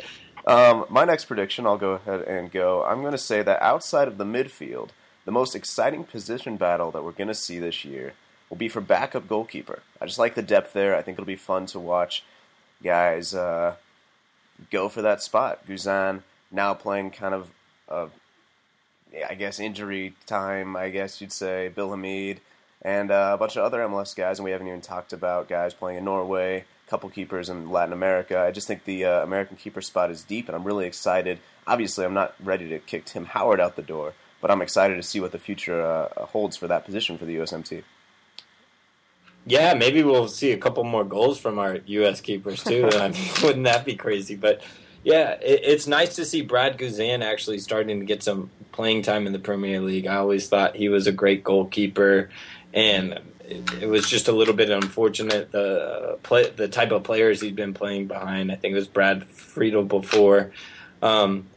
Um, 0.45 0.85
my 0.89 1.05
next 1.05 1.25
prediction, 1.25 1.65
I'll 1.65 1.77
go 1.77 1.91
ahead 1.91 2.21
and 2.21 2.51
go. 2.51 2.83
I'm 2.83 3.01
going 3.01 3.11
to 3.11 3.17
say 3.17 3.43
that 3.43 3.61
outside 3.61 4.07
of 4.07 4.17
the 4.17 4.23
midfield, 4.23 4.89
the 5.29 5.33
most 5.33 5.53
exciting 5.53 6.03
position 6.03 6.57
battle 6.57 6.89
that 6.89 7.03
we're 7.03 7.11
going 7.11 7.27
to 7.27 7.35
see 7.35 7.59
this 7.59 7.85
year 7.85 8.13
will 8.49 8.57
be 8.57 8.67
for 8.67 8.81
backup 8.81 9.27
goalkeeper. 9.27 9.83
I 10.01 10.07
just 10.07 10.17
like 10.17 10.33
the 10.33 10.41
depth 10.41 10.73
there. 10.73 10.95
I 10.95 11.03
think 11.03 11.19
it'll 11.19 11.27
be 11.27 11.35
fun 11.35 11.67
to 11.67 11.77
watch 11.77 12.23
guys 12.83 13.35
uh, 13.35 13.75
go 14.71 14.89
for 14.89 15.03
that 15.03 15.21
spot. 15.21 15.67
Guzan 15.67 16.23
now 16.51 16.73
playing 16.73 17.11
kind 17.11 17.35
of, 17.35 18.11
I 19.29 19.35
guess, 19.35 19.59
injury 19.59 20.15
time, 20.25 20.75
I 20.75 20.89
guess 20.89 21.21
you'd 21.21 21.31
say. 21.31 21.67
Bill 21.67 21.91
Hamid 21.91 22.41
and 22.81 23.11
uh, 23.11 23.33
a 23.35 23.37
bunch 23.37 23.55
of 23.55 23.63
other 23.63 23.81
MLS 23.81 24.15
guys, 24.15 24.39
and 24.39 24.45
we 24.45 24.49
haven't 24.49 24.67
even 24.67 24.81
talked 24.81 25.13
about 25.13 25.47
guys 25.47 25.75
playing 25.75 25.99
in 25.99 26.05
Norway, 26.05 26.65
couple 26.87 27.07
keepers 27.11 27.49
in 27.49 27.69
Latin 27.69 27.93
America. 27.93 28.39
I 28.39 28.49
just 28.49 28.65
think 28.65 28.83
the 28.85 29.05
uh, 29.05 29.21
American 29.21 29.57
keeper 29.57 29.81
spot 29.81 30.09
is 30.09 30.23
deep, 30.23 30.47
and 30.47 30.55
I'm 30.55 30.63
really 30.63 30.87
excited. 30.87 31.37
Obviously, 31.67 32.03
I'm 32.03 32.15
not 32.15 32.33
ready 32.43 32.69
to 32.69 32.79
kick 32.79 33.05
Tim 33.05 33.25
Howard 33.25 33.59
out 33.59 33.75
the 33.75 33.83
door, 33.83 34.15
but 34.41 34.51
I'm 34.51 34.61
excited 34.61 34.95
to 34.95 35.03
see 35.03 35.19
what 35.19 35.31
the 35.31 35.39
future 35.39 35.81
uh, 35.81 36.25
holds 36.25 36.57
for 36.57 36.67
that 36.67 36.85
position 36.85 37.17
for 37.17 37.25
the 37.25 37.35
USMT. 37.37 37.83
Yeah, 39.45 39.73
maybe 39.73 40.03
we'll 40.03 40.27
see 40.27 40.51
a 40.51 40.57
couple 40.57 40.83
more 40.83 41.03
goals 41.03 41.39
from 41.39 41.59
our 41.59 41.79
U.S. 41.85 42.21
keepers 42.21 42.63
too. 42.63 42.89
I 42.93 43.09
mean, 43.09 43.29
wouldn't 43.41 43.65
that 43.65 43.85
be 43.85 43.95
crazy? 43.95 44.35
But 44.35 44.61
yeah, 45.03 45.31
it, 45.41 45.61
it's 45.63 45.87
nice 45.87 46.15
to 46.15 46.25
see 46.25 46.41
Brad 46.41 46.77
Guzan 46.77 47.23
actually 47.23 47.59
starting 47.59 47.99
to 47.99 48.05
get 48.05 48.21
some 48.21 48.49
playing 48.71 49.01
time 49.01 49.27
in 49.27 49.33
the 49.33 49.39
Premier 49.39 49.81
League. 49.81 50.07
I 50.07 50.15
always 50.15 50.47
thought 50.47 50.75
he 50.75 50.89
was 50.89 51.07
a 51.07 51.11
great 51.11 51.43
goalkeeper 51.43 52.29
and 52.73 53.19
it, 53.43 53.83
it 53.83 53.89
was 53.89 54.07
just 54.07 54.27
a 54.27 54.31
little 54.31 54.53
bit 54.53 54.69
unfortunate 54.69 55.51
the 55.51 56.19
play, 56.23 56.49
the 56.49 56.67
type 56.67 56.91
of 56.91 57.03
players 57.03 57.41
he'd 57.41 57.55
been 57.55 57.73
playing 57.73 58.07
behind. 58.07 58.51
I 58.51 58.55
think 58.55 58.73
it 58.73 58.75
was 58.75 58.87
Brad 58.87 59.25
Friedel 59.25 59.83
before. 59.83 60.51
Um, 61.01 61.47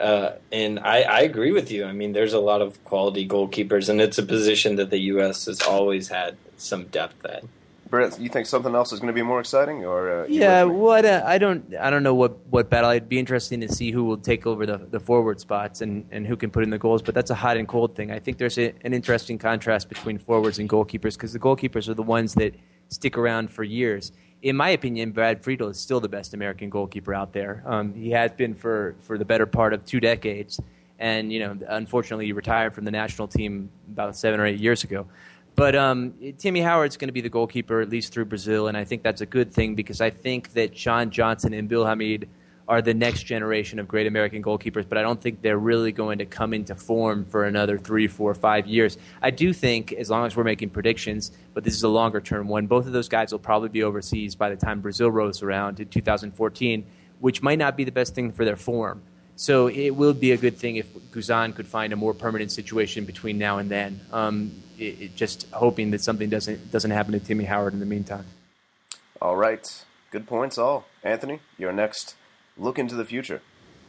uh, 0.00 0.36
and 0.50 0.78
I, 0.80 1.02
I, 1.02 1.20
agree 1.20 1.52
with 1.52 1.70
you. 1.70 1.84
I 1.84 1.92
mean, 1.92 2.12
there's 2.12 2.32
a 2.32 2.40
lot 2.40 2.62
of 2.62 2.82
quality 2.84 3.28
goalkeepers, 3.28 3.88
and 3.88 4.00
it's 4.00 4.18
a 4.18 4.22
position 4.22 4.76
that 4.76 4.90
the 4.90 4.98
U.S. 5.14 5.44
has 5.44 5.60
always 5.60 6.08
had 6.08 6.36
some 6.56 6.84
depth 6.84 7.24
at. 7.26 7.44
Brent, 7.90 8.20
you 8.20 8.28
think 8.28 8.46
something 8.46 8.74
else 8.74 8.92
is 8.92 9.00
going 9.00 9.08
to 9.08 9.14
be 9.14 9.22
more 9.22 9.40
exciting, 9.40 9.84
or 9.84 10.22
uh, 10.22 10.26
yeah? 10.28 10.62
What 10.62 11.04
uh, 11.04 11.22
I 11.26 11.38
don't, 11.38 11.74
I 11.74 11.90
don't 11.90 12.04
know 12.04 12.14
what, 12.14 12.38
what 12.46 12.70
battle. 12.70 12.90
It'd 12.90 13.08
be 13.08 13.18
interesting 13.18 13.60
to 13.62 13.68
see 13.68 13.90
who 13.90 14.04
will 14.04 14.16
take 14.16 14.46
over 14.46 14.64
the, 14.64 14.78
the 14.78 15.00
forward 15.00 15.40
spots 15.40 15.80
and, 15.80 16.06
and 16.12 16.26
who 16.26 16.36
can 16.36 16.50
put 16.50 16.62
in 16.62 16.70
the 16.70 16.78
goals. 16.78 17.02
But 17.02 17.14
that's 17.14 17.30
a 17.30 17.34
hot 17.34 17.56
and 17.56 17.66
cold 17.66 17.96
thing. 17.96 18.12
I 18.12 18.20
think 18.20 18.38
there's 18.38 18.58
a, 18.58 18.72
an 18.82 18.94
interesting 18.94 19.38
contrast 19.38 19.88
between 19.88 20.18
forwards 20.18 20.60
and 20.60 20.68
goalkeepers 20.68 21.14
because 21.14 21.32
the 21.32 21.40
goalkeepers 21.40 21.88
are 21.88 21.94
the 21.94 22.02
ones 22.02 22.34
that 22.34 22.54
stick 22.90 23.18
around 23.18 23.50
for 23.50 23.64
years. 23.64 24.12
In 24.42 24.56
my 24.56 24.70
opinion, 24.70 25.10
Brad 25.12 25.42
Friedel 25.44 25.68
is 25.68 25.78
still 25.78 26.00
the 26.00 26.08
best 26.08 26.32
American 26.32 26.70
goalkeeper 26.70 27.12
out 27.12 27.32
there. 27.32 27.62
Um, 27.66 27.92
he 27.94 28.10
has 28.10 28.32
been 28.32 28.54
for 28.54 28.94
for 29.00 29.18
the 29.18 29.24
better 29.24 29.46
part 29.46 29.74
of 29.74 29.84
two 29.84 30.00
decades, 30.00 30.58
and 30.98 31.32
you 31.32 31.40
know, 31.40 31.58
unfortunately, 31.68 32.26
he 32.26 32.32
retired 32.32 32.74
from 32.74 32.84
the 32.84 32.90
national 32.90 33.28
team 33.28 33.70
about 33.92 34.16
seven 34.16 34.40
or 34.40 34.46
eight 34.46 34.58
years 34.58 34.82
ago. 34.82 35.06
But 35.56 35.74
um, 35.74 36.14
Timmy 36.38 36.60
Howard's 36.60 36.96
going 36.96 37.08
to 37.08 37.12
be 37.12 37.20
the 37.20 37.28
goalkeeper 37.28 37.80
at 37.80 37.90
least 37.90 38.14
through 38.14 38.26
Brazil, 38.26 38.68
and 38.68 38.76
I 38.76 38.84
think 38.84 39.02
that's 39.02 39.20
a 39.20 39.26
good 39.26 39.52
thing 39.52 39.74
because 39.74 40.00
I 40.00 40.08
think 40.08 40.54
that 40.54 40.76
Sean 40.76 41.10
Johnson 41.10 41.52
and 41.52 41.68
Bill 41.68 41.84
Hamid 41.84 42.28
are 42.70 42.80
the 42.80 42.94
next 42.94 43.24
generation 43.24 43.80
of 43.80 43.88
great 43.88 44.06
American 44.06 44.44
goalkeepers, 44.44 44.88
but 44.88 44.96
I 44.96 45.02
don't 45.02 45.20
think 45.20 45.42
they're 45.42 45.58
really 45.58 45.90
going 45.90 46.18
to 46.18 46.24
come 46.24 46.54
into 46.54 46.76
form 46.76 47.24
for 47.24 47.44
another 47.44 47.76
three, 47.76 48.06
four, 48.06 48.32
five 48.32 48.68
years. 48.68 48.96
I 49.20 49.30
do 49.30 49.52
think, 49.52 49.92
as 49.92 50.08
long 50.08 50.24
as 50.24 50.36
we're 50.36 50.44
making 50.44 50.70
predictions, 50.70 51.32
but 51.52 51.64
this 51.64 51.74
is 51.74 51.82
a 51.82 51.88
longer 51.88 52.20
term 52.20 52.46
one, 52.46 52.68
both 52.68 52.86
of 52.86 52.92
those 52.92 53.08
guys 53.08 53.32
will 53.32 53.40
probably 53.40 53.70
be 53.70 53.82
overseas 53.82 54.36
by 54.36 54.50
the 54.50 54.56
time 54.56 54.80
Brazil 54.80 55.10
rolls 55.10 55.42
around 55.42 55.80
in 55.80 55.88
2014, 55.88 56.86
which 57.18 57.42
might 57.42 57.58
not 57.58 57.76
be 57.76 57.82
the 57.82 57.90
best 57.90 58.14
thing 58.14 58.30
for 58.30 58.44
their 58.44 58.54
form. 58.54 59.02
So 59.34 59.66
it 59.66 59.90
will 59.90 60.14
be 60.14 60.30
a 60.30 60.36
good 60.36 60.56
thing 60.56 60.76
if 60.76 60.94
Guzan 61.10 61.56
could 61.56 61.66
find 61.66 61.92
a 61.92 61.96
more 61.96 62.14
permanent 62.14 62.52
situation 62.52 63.04
between 63.04 63.36
now 63.36 63.58
and 63.58 63.68
then. 63.68 64.00
Um, 64.12 64.62
it, 64.78 65.00
it 65.00 65.16
just 65.16 65.50
hoping 65.50 65.90
that 65.90 66.02
something 66.02 66.30
doesn't 66.30 66.70
doesn't 66.70 66.92
happen 66.92 67.14
to 67.14 67.18
Timmy 67.18 67.46
Howard 67.46 67.72
in 67.72 67.80
the 67.80 67.86
meantime. 67.86 68.26
All 69.20 69.36
right, 69.36 69.84
good 70.12 70.28
points 70.28 70.56
all. 70.56 70.84
Anthony, 71.02 71.40
your 71.58 71.72
next 71.72 72.14
look 72.60 72.78
into 72.78 72.94
the 72.94 73.04
future. 73.04 73.42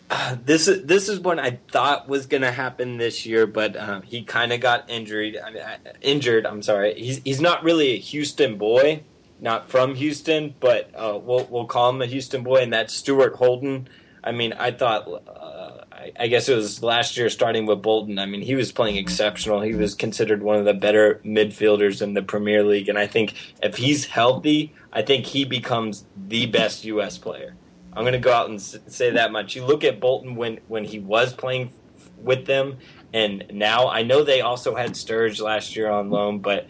This 0.44 0.68
is 0.68 0.86
this 0.86 1.08
is 1.08 1.20
one 1.20 1.40
I 1.40 1.60
thought 1.70 2.08
was 2.08 2.26
going 2.26 2.42
to 2.42 2.52
happen 2.52 2.98
this 2.98 3.26
year, 3.26 3.48
but 3.48 3.76
uh, 3.76 4.02
he 4.02 4.24
kind 4.24 4.52
of 4.52 4.60
got 4.60 4.90
injured. 4.90 5.38
I 5.38 5.52
mean, 5.52 5.64
uh, 5.64 5.78
injured. 6.02 6.46
I'm 6.46 6.62
sorry. 6.62 6.94
He's 6.96 7.22
he's 7.24 7.40
not 7.40 7.64
really 7.64 7.92
a 7.92 7.98
Houston 7.98 8.58
boy, 8.58 9.04
not 9.40 9.70
from 9.70 9.96
Houston, 9.96 10.54
but 10.60 10.92
uh, 10.96 11.18
we'll 11.22 11.48
we'll 11.50 11.66
call 11.66 11.92
him 11.92 12.02
a 12.02 12.06
Houston 12.06 12.44
boy, 12.44 12.58
and 12.58 12.74
that's 12.74 12.94
Stuart 12.94 13.36
Holden. 13.36 13.88
I 14.24 14.32
mean, 14.32 14.54
I 14.54 14.72
thought 14.72 15.08
uh, 15.08 15.84
I, 16.18 16.28
guess 16.28 16.48
it 16.48 16.56
was 16.56 16.84
last 16.84 17.18
year 17.18 17.30
starting 17.30 17.66
with 17.66 17.82
Bolton. 17.82 18.20
I 18.20 18.26
mean, 18.26 18.42
he 18.42 18.56
was 18.56 18.72
playing 18.72 18.98
exceptional. 18.98 19.62
He 19.62 19.74
was 19.74 19.96
considered 19.96 20.44
one 20.44 20.58
of 20.58 20.66
the 20.66 20.74
better 20.74 21.22
midfielders 21.26 22.02
in 22.02 22.14
the 22.14 22.22
Premier 22.22 22.64
League, 22.64 22.88
and 22.88 23.00
I 23.00 23.08
think 23.08 23.34
if 23.64 23.78
he's 23.78 24.06
healthy, 24.06 24.74
I 24.94 25.02
think 25.02 25.26
he 25.26 25.46
becomes 25.46 26.06
the 26.16 26.46
best 26.46 26.86
U.S. 26.86 27.18
player. 27.18 27.56
I'm 27.94 28.04
going 28.04 28.14
to 28.14 28.20
go 28.20 28.32
out 28.32 28.50
and 28.50 28.62
say 28.62 29.12
that 29.12 29.32
much. 29.32 29.56
You 29.56 29.66
look 29.66 29.84
at 29.84 30.00
Bolton 30.00 30.36
when 30.36 30.60
when 30.68 30.86
he 30.86 31.00
was 31.00 31.34
playing 31.34 31.74
with 32.18 32.46
them, 32.46 32.78
and 33.14 33.46
now 33.52 33.90
I 33.90 34.04
know 34.04 34.24
they 34.24 34.42
also 34.42 34.76
had 34.76 34.92
Sturridge 34.92 35.42
last 35.42 35.76
year 35.76 35.90
on 35.90 36.10
loan, 36.10 36.40
but 36.40 36.68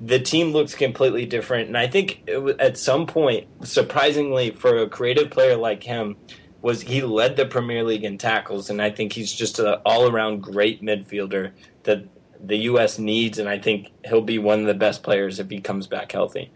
the 0.00 0.18
team 0.18 0.52
looks 0.52 0.74
completely 0.74 1.26
different. 1.26 1.68
And 1.68 1.76
I 1.76 1.86
think 1.86 2.28
at 2.58 2.78
some 2.78 3.06
point, 3.06 3.48
surprisingly, 3.62 4.50
for 4.50 4.78
a 4.78 4.88
creative 4.88 5.30
player 5.30 5.56
like 5.56 5.82
him, 5.82 6.16
was 6.62 6.82
he 6.82 7.02
led 7.02 7.36
the 7.36 7.46
Premier 7.46 7.84
League 7.84 8.04
in 8.04 8.18
tackles, 8.18 8.70
and 8.70 8.80
I 8.80 8.90
think 8.90 9.12
he's 9.12 9.32
just 9.32 9.58
an 9.58 9.74
all 9.84 10.10
around 10.10 10.40
great 10.40 10.82
midfielder 10.82 11.52
that 11.84 12.04
the 12.42 12.56
U.S. 12.56 12.98
needs, 12.98 13.38
and 13.38 13.48
I 13.48 13.58
think 13.58 13.90
he'll 14.04 14.22
be 14.22 14.38
one 14.38 14.60
of 14.60 14.66
the 14.66 14.74
best 14.74 15.02
players 15.02 15.38
if 15.38 15.50
he 15.50 15.60
comes 15.60 15.86
back 15.86 16.12
healthy. 16.12 16.52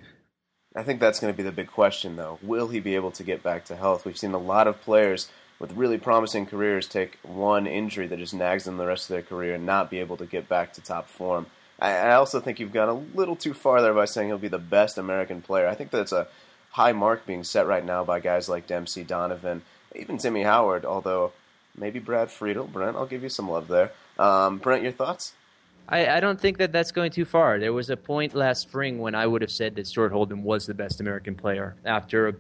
I 0.74 0.82
think 0.82 0.98
that's 1.00 1.20
going 1.20 1.32
to 1.32 1.36
be 1.36 1.44
the 1.44 1.52
big 1.52 1.68
question, 1.68 2.16
though. 2.16 2.38
Will 2.42 2.68
he 2.68 2.80
be 2.80 2.96
able 2.96 3.12
to 3.12 3.22
get 3.22 3.42
back 3.42 3.64
to 3.66 3.76
health? 3.76 4.04
We've 4.04 4.18
seen 4.18 4.32
a 4.32 4.38
lot 4.38 4.66
of 4.66 4.80
players 4.80 5.28
with 5.60 5.72
really 5.72 5.98
promising 5.98 6.46
careers 6.46 6.88
take 6.88 7.18
one 7.22 7.66
injury 7.66 8.08
that 8.08 8.18
just 8.18 8.34
nags 8.34 8.64
them 8.64 8.76
the 8.76 8.86
rest 8.86 9.08
of 9.08 9.14
their 9.14 9.22
career 9.22 9.54
and 9.54 9.64
not 9.64 9.88
be 9.88 10.00
able 10.00 10.16
to 10.16 10.26
get 10.26 10.48
back 10.48 10.72
to 10.72 10.80
top 10.80 11.08
form. 11.08 11.46
I 11.78 12.12
also 12.12 12.40
think 12.40 12.58
you've 12.58 12.72
gone 12.72 12.88
a 12.88 13.16
little 13.16 13.36
too 13.36 13.54
far 13.54 13.82
there 13.82 13.94
by 13.94 14.04
saying 14.04 14.28
he'll 14.28 14.38
be 14.38 14.48
the 14.48 14.58
best 14.58 14.98
American 14.98 15.42
player. 15.42 15.66
I 15.66 15.74
think 15.74 15.90
that's 15.90 16.12
a 16.12 16.28
high 16.70 16.92
mark 16.92 17.26
being 17.26 17.44
set 17.44 17.66
right 17.66 17.84
now 17.84 18.04
by 18.04 18.20
guys 18.20 18.48
like 18.48 18.66
Dempsey, 18.66 19.04
Donovan, 19.04 19.62
even 19.94 20.18
Timmy 20.18 20.42
Howard, 20.42 20.84
although 20.84 21.32
maybe 21.76 21.98
Brad 21.98 22.30
Friedel. 22.30 22.66
Brent, 22.66 22.96
I'll 22.96 23.06
give 23.06 23.22
you 23.22 23.28
some 23.28 23.48
love 23.48 23.68
there. 23.68 23.92
Um, 24.18 24.58
Brent, 24.58 24.82
your 24.82 24.92
thoughts? 24.92 25.34
I, 25.88 26.16
I, 26.16 26.20
don't 26.20 26.40
think 26.40 26.58
that 26.58 26.72
that's 26.72 26.92
going 26.92 27.10
too 27.10 27.24
far. 27.24 27.58
There 27.58 27.72
was 27.72 27.90
a 27.90 27.96
point 27.96 28.34
last 28.34 28.62
spring 28.62 28.98
when 28.98 29.14
I 29.14 29.26
would 29.26 29.42
have 29.42 29.50
said 29.50 29.76
that 29.76 29.86
Stuart 29.86 30.12
Holden 30.12 30.42
was 30.42 30.66
the 30.66 30.74
best 30.74 31.00
American 31.00 31.34
player. 31.34 31.76
After 31.84 32.28
a, 32.28 32.34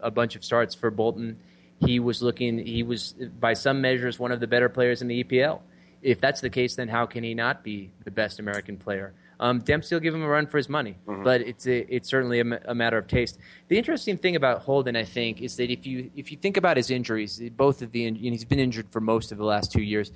a 0.00 0.10
bunch 0.10 0.36
of 0.36 0.44
starts 0.44 0.74
for 0.74 0.90
Bolton, 0.90 1.38
he 1.80 2.00
was 2.00 2.22
looking, 2.22 2.58
he 2.58 2.82
was, 2.82 3.14
by 3.38 3.54
some 3.54 3.80
measures, 3.80 4.18
one 4.18 4.32
of 4.32 4.40
the 4.40 4.46
better 4.46 4.68
players 4.68 5.00
in 5.00 5.08
the 5.08 5.22
EPL. 5.22 5.60
If 6.02 6.20
that's 6.20 6.40
the 6.40 6.50
case, 6.50 6.74
then 6.74 6.88
how 6.88 7.06
can 7.06 7.24
he 7.24 7.34
not 7.34 7.62
be 7.62 7.92
the 8.04 8.10
best 8.10 8.38
American 8.40 8.76
player? 8.76 9.14
Um, 9.40 9.60
Dempsey 9.60 9.94
will 9.94 10.00
give 10.00 10.14
him 10.14 10.22
a 10.22 10.28
run 10.28 10.46
for 10.46 10.56
his 10.56 10.68
money, 10.68 10.96
mm-hmm. 11.06 11.22
but 11.22 11.40
it's 11.40 11.66
a, 11.66 11.94
it's 11.94 12.08
certainly 12.08 12.40
a, 12.40 12.60
a, 12.64 12.74
matter 12.74 12.98
of 12.98 13.06
taste. 13.06 13.38
The 13.68 13.78
interesting 13.78 14.18
thing 14.18 14.34
about 14.34 14.62
Holden, 14.62 14.96
I 14.96 15.04
think, 15.04 15.40
is 15.40 15.56
that 15.56 15.70
if 15.70 15.86
you 15.86 16.10
if 16.16 16.32
you 16.32 16.38
think 16.38 16.56
about 16.56 16.76
his 16.76 16.90
injuries, 16.90 17.40
both 17.56 17.80
of 17.80 17.92
the 17.92 18.06
and 18.06 18.16
he's 18.16 18.44
been 18.44 18.58
injured 18.58 18.88
for 18.90 19.00
most 19.00 19.30
of 19.30 19.38
the 19.38 19.44
last 19.44 19.70
two 19.70 19.82
years, 19.82 20.10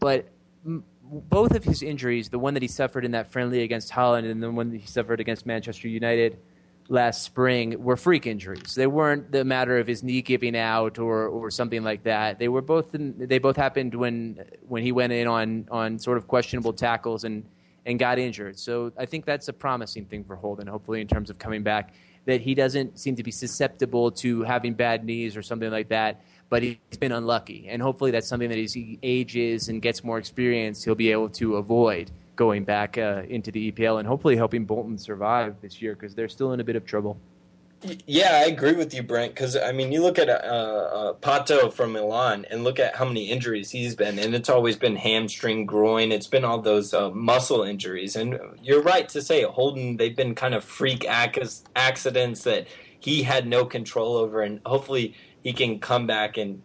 but 0.00 0.28
both 1.10 1.54
of 1.54 1.64
his 1.64 1.82
injuries, 1.82 2.28
the 2.28 2.38
one 2.38 2.54
that 2.54 2.62
he 2.62 2.68
suffered 2.68 3.04
in 3.04 3.12
that 3.12 3.30
friendly 3.30 3.62
against 3.62 3.90
Holland 3.90 4.26
and 4.26 4.42
the 4.42 4.50
one 4.50 4.70
that 4.70 4.80
he 4.80 4.86
suffered 4.86 5.20
against 5.20 5.46
Manchester 5.46 5.88
United 5.88 6.38
last 6.88 7.22
spring, 7.22 7.82
were 7.82 7.96
freak 7.96 8.26
injuries. 8.26 8.74
They 8.74 8.86
weren't 8.86 9.32
the 9.32 9.44
matter 9.44 9.78
of 9.78 9.86
his 9.86 10.02
knee 10.02 10.20
giving 10.20 10.56
out 10.56 10.98
or, 10.98 11.28
or 11.28 11.50
something 11.50 11.82
like 11.82 12.02
that. 12.02 12.38
They 12.38 12.48
were 12.48 12.60
both 12.60 12.94
in, 12.94 13.14
they 13.16 13.38
both 13.38 13.56
happened 13.56 13.94
when 13.94 14.44
when 14.68 14.82
he 14.82 14.92
went 14.92 15.12
in 15.12 15.26
on 15.26 15.66
on 15.70 15.98
sort 15.98 16.18
of 16.18 16.26
questionable 16.26 16.74
tackles 16.74 17.24
and 17.24 17.44
and 17.86 17.98
got 17.98 18.18
injured. 18.18 18.58
So 18.58 18.92
I 18.98 19.06
think 19.06 19.24
that's 19.24 19.48
a 19.48 19.52
promising 19.52 20.06
thing 20.06 20.24
for 20.24 20.36
Holden, 20.36 20.66
hopefully, 20.66 21.00
in 21.00 21.08
terms 21.08 21.30
of 21.30 21.38
coming 21.38 21.62
back, 21.62 21.94
that 22.26 22.40
he 22.40 22.54
doesn't 22.54 22.98
seem 22.98 23.16
to 23.16 23.22
be 23.22 23.30
susceptible 23.30 24.10
to 24.10 24.42
having 24.42 24.74
bad 24.74 25.04
knees 25.04 25.36
or 25.36 25.42
something 25.42 25.70
like 25.70 25.88
that, 25.88 26.22
but 26.48 26.62
he's 26.62 26.76
been 26.98 27.12
unlucky. 27.12 27.66
And 27.68 27.82
hopefully, 27.82 28.10
that's 28.10 28.28
something 28.28 28.48
that 28.48 28.58
as 28.58 28.72
he 28.72 28.98
ages 29.02 29.68
and 29.68 29.82
gets 29.82 30.02
more 30.02 30.18
experience, 30.18 30.84
he'll 30.84 30.94
be 30.94 31.10
able 31.10 31.28
to 31.30 31.56
avoid 31.56 32.10
going 32.36 32.64
back 32.64 32.98
uh, 32.98 33.22
into 33.28 33.50
the 33.50 33.70
EPL 33.70 33.98
and 33.98 34.08
hopefully 34.08 34.36
helping 34.36 34.64
Bolton 34.64 34.98
survive 34.98 35.56
this 35.60 35.80
year 35.80 35.94
because 35.94 36.14
they're 36.14 36.28
still 36.28 36.52
in 36.52 36.60
a 36.60 36.64
bit 36.64 36.76
of 36.76 36.84
trouble. 36.84 37.16
Yeah, 38.06 38.42
I 38.42 38.46
agree 38.46 38.72
with 38.72 38.94
you, 38.94 39.02
Brent. 39.02 39.34
Because 39.34 39.56
I 39.56 39.72
mean, 39.72 39.92
you 39.92 40.02
look 40.02 40.18
at 40.18 40.28
uh, 40.28 40.32
uh, 40.32 41.12
Pato 41.14 41.72
from 41.72 41.92
Milan 41.92 42.46
and 42.50 42.64
look 42.64 42.78
at 42.78 42.96
how 42.96 43.04
many 43.04 43.30
injuries 43.30 43.70
he's 43.70 43.94
been, 43.94 44.18
and 44.18 44.34
it's 44.34 44.48
always 44.48 44.76
been 44.76 44.96
hamstring, 44.96 45.66
groin. 45.66 46.10
It's 46.10 46.26
been 46.26 46.44
all 46.44 46.60
those 46.60 46.94
uh, 46.94 47.10
muscle 47.10 47.62
injuries, 47.62 48.16
and 48.16 48.38
you're 48.62 48.82
right 48.82 49.08
to 49.10 49.20
say 49.20 49.42
Holden. 49.42 49.98
They've 49.98 50.16
been 50.16 50.34
kind 50.34 50.54
of 50.54 50.64
freak 50.64 51.04
ac- 51.04 51.62
accidents 51.76 52.44
that 52.44 52.66
he 52.98 53.22
had 53.22 53.46
no 53.46 53.66
control 53.66 54.16
over, 54.16 54.40
and 54.40 54.60
hopefully 54.64 55.14
he 55.42 55.52
can 55.52 55.78
come 55.78 56.06
back 56.06 56.38
and 56.38 56.62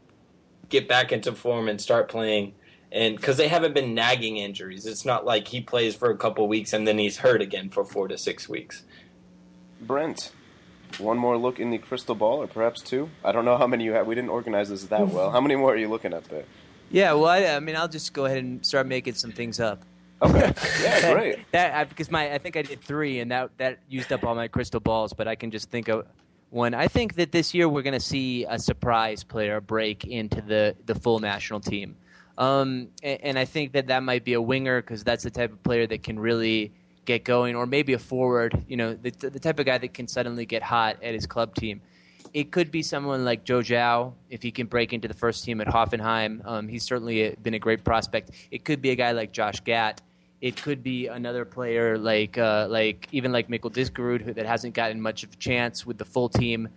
get 0.69 0.87
back 0.87 1.11
into 1.11 1.33
form 1.33 1.67
and 1.67 1.81
start 1.81 2.07
playing. 2.09 2.53
And 2.91 3.15
because 3.17 3.37
they 3.37 3.49
haven't 3.49 3.73
been 3.73 3.93
nagging 3.93 4.37
injuries, 4.37 4.85
it's 4.85 5.05
not 5.05 5.25
like 5.25 5.49
he 5.49 5.61
plays 5.61 5.95
for 5.95 6.09
a 6.09 6.17
couple 6.17 6.47
weeks 6.47 6.73
and 6.73 6.87
then 6.87 6.97
he's 6.97 7.17
hurt 7.17 7.41
again 7.41 7.69
for 7.69 7.85
four 7.85 8.07
to 8.07 8.17
six 8.17 8.49
weeks. 8.49 8.83
Brent, 9.81 10.31
one 10.99 11.17
more 11.17 11.37
look 11.37 11.59
in 11.59 11.69
the 11.69 11.77
crystal 11.77 12.15
ball, 12.15 12.41
or 12.41 12.47
perhaps 12.47 12.81
two. 12.81 13.09
I 13.23 13.31
don't 13.31 13.45
know 13.45 13.57
how 13.57 13.67
many 13.67 13.83
you 13.83 13.93
have. 13.93 14.07
We 14.07 14.15
didn't 14.15 14.29
organize 14.29 14.69
this 14.69 14.83
that 14.85 15.07
well. 15.07 15.31
How 15.31 15.41
many 15.41 15.55
more 15.55 15.73
are 15.73 15.77
you 15.77 15.89
looking 15.89 16.13
at 16.13 16.25
there? 16.25 16.43
Yeah, 16.91 17.13
well, 17.13 17.27
I, 17.27 17.45
I 17.45 17.59
mean, 17.59 17.75
I'll 17.75 17.87
just 17.87 18.13
go 18.13 18.25
ahead 18.25 18.39
and 18.39 18.65
start 18.65 18.87
making 18.87 19.13
some 19.13 19.31
things 19.31 19.59
up. 19.59 19.83
Okay. 20.21 20.53
Yeah, 20.81 21.13
great. 21.13 21.51
that 21.51 21.73
I, 21.73 21.83
because 21.83 22.09
my 22.11 22.33
I 22.33 22.37
think 22.37 22.57
I 22.57 22.61
did 22.61 22.81
three, 22.81 23.19
and 23.19 23.31
that 23.31 23.51
that 23.57 23.79
used 23.89 24.11
up 24.11 24.23
all 24.23 24.35
my 24.35 24.47
crystal 24.47 24.79
balls. 24.79 25.13
But 25.13 25.27
I 25.27 25.35
can 25.35 25.51
just 25.51 25.69
think 25.69 25.87
of 25.87 26.05
one. 26.49 26.73
I 26.73 26.87
think 26.87 27.15
that 27.15 27.31
this 27.31 27.53
year 27.53 27.69
we're 27.69 27.81
going 27.81 27.93
to 27.93 27.99
see 27.99 28.45
a 28.49 28.59
surprise 28.59 29.23
player 29.23 29.61
break 29.61 30.05
into 30.05 30.41
the 30.41 30.75
the 30.85 30.95
full 30.95 31.19
national 31.19 31.59
team, 31.61 31.95
um, 32.37 32.89
and, 33.03 33.21
and 33.21 33.39
I 33.39 33.45
think 33.45 33.71
that 33.73 33.87
that 33.87 34.03
might 34.03 34.25
be 34.25 34.33
a 34.33 34.41
winger 34.41 34.81
because 34.81 35.03
that's 35.03 35.23
the 35.23 35.31
type 35.31 35.51
of 35.51 35.61
player 35.63 35.87
that 35.87 36.03
can 36.03 36.19
really 36.19 36.71
get 37.09 37.23
going, 37.23 37.55
or 37.55 37.65
maybe 37.65 37.93
a 37.93 37.99
forward. 37.99 38.51
You 38.67 38.77
know, 38.77 38.93
the 38.93 39.09
the 39.09 39.39
type 39.39 39.59
of 39.59 39.65
guy 39.65 39.77
that 39.79 39.93
can 39.93 40.07
suddenly 40.07 40.45
get 40.45 40.61
hot 40.61 41.01
at 41.01 41.13
his 41.13 41.25
club 41.25 41.55
team. 41.55 41.81
It 42.33 42.51
could 42.51 42.69
be 42.69 42.83
someone 42.83 43.25
like 43.25 43.43
Joe 43.43 43.61
Gyau 43.61 44.13
if 44.29 44.43
he 44.43 44.51
can 44.51 44.67
break 44.67 44.93
into 44.93 45.07
the 45.07 45.15
first 45.15 45.43
team 45.43 45.59
at 45.61 45.67
Hoffenheim. 45.67 46.45
Um, 46.45 46.67
he's 46.67 46.83
certainly 46.83 47.35
been 47.41 47.55
a 47.55 47.59
great 47.67 47.83
prospect. 47.83 48.31
It 48.51 48.63
could 48.63 48.81
be 48.81 48.91
a 48.91 48.95
guy 48.95 49.13
like 49.13 49.31
Josh 49.31 49.59
Gatt. 49.61 50.01
It 50.39 50.61
could 50.61 50.83
be 50.83 51.07
another 51.07 51.43
player 51.45 51.97
like 51.97 52.37
uh, 52.37 52.67
like 52.69 53.07
even 53.11 53.31
like 53.31 53.47
Mikkel 53.49 53.73
Diskerud 53.73 54.35
that 54.35 54.45
hasn't 54.45 54.75
gotten 54.75 55.01
much 55.01 55.23
of 55.23 55.33
a 55.33 55.37
chance 55.37 55.85
with 55.87 55.97
the 55.97 56.05
full 56.05 56.29
team. 56.29 56.69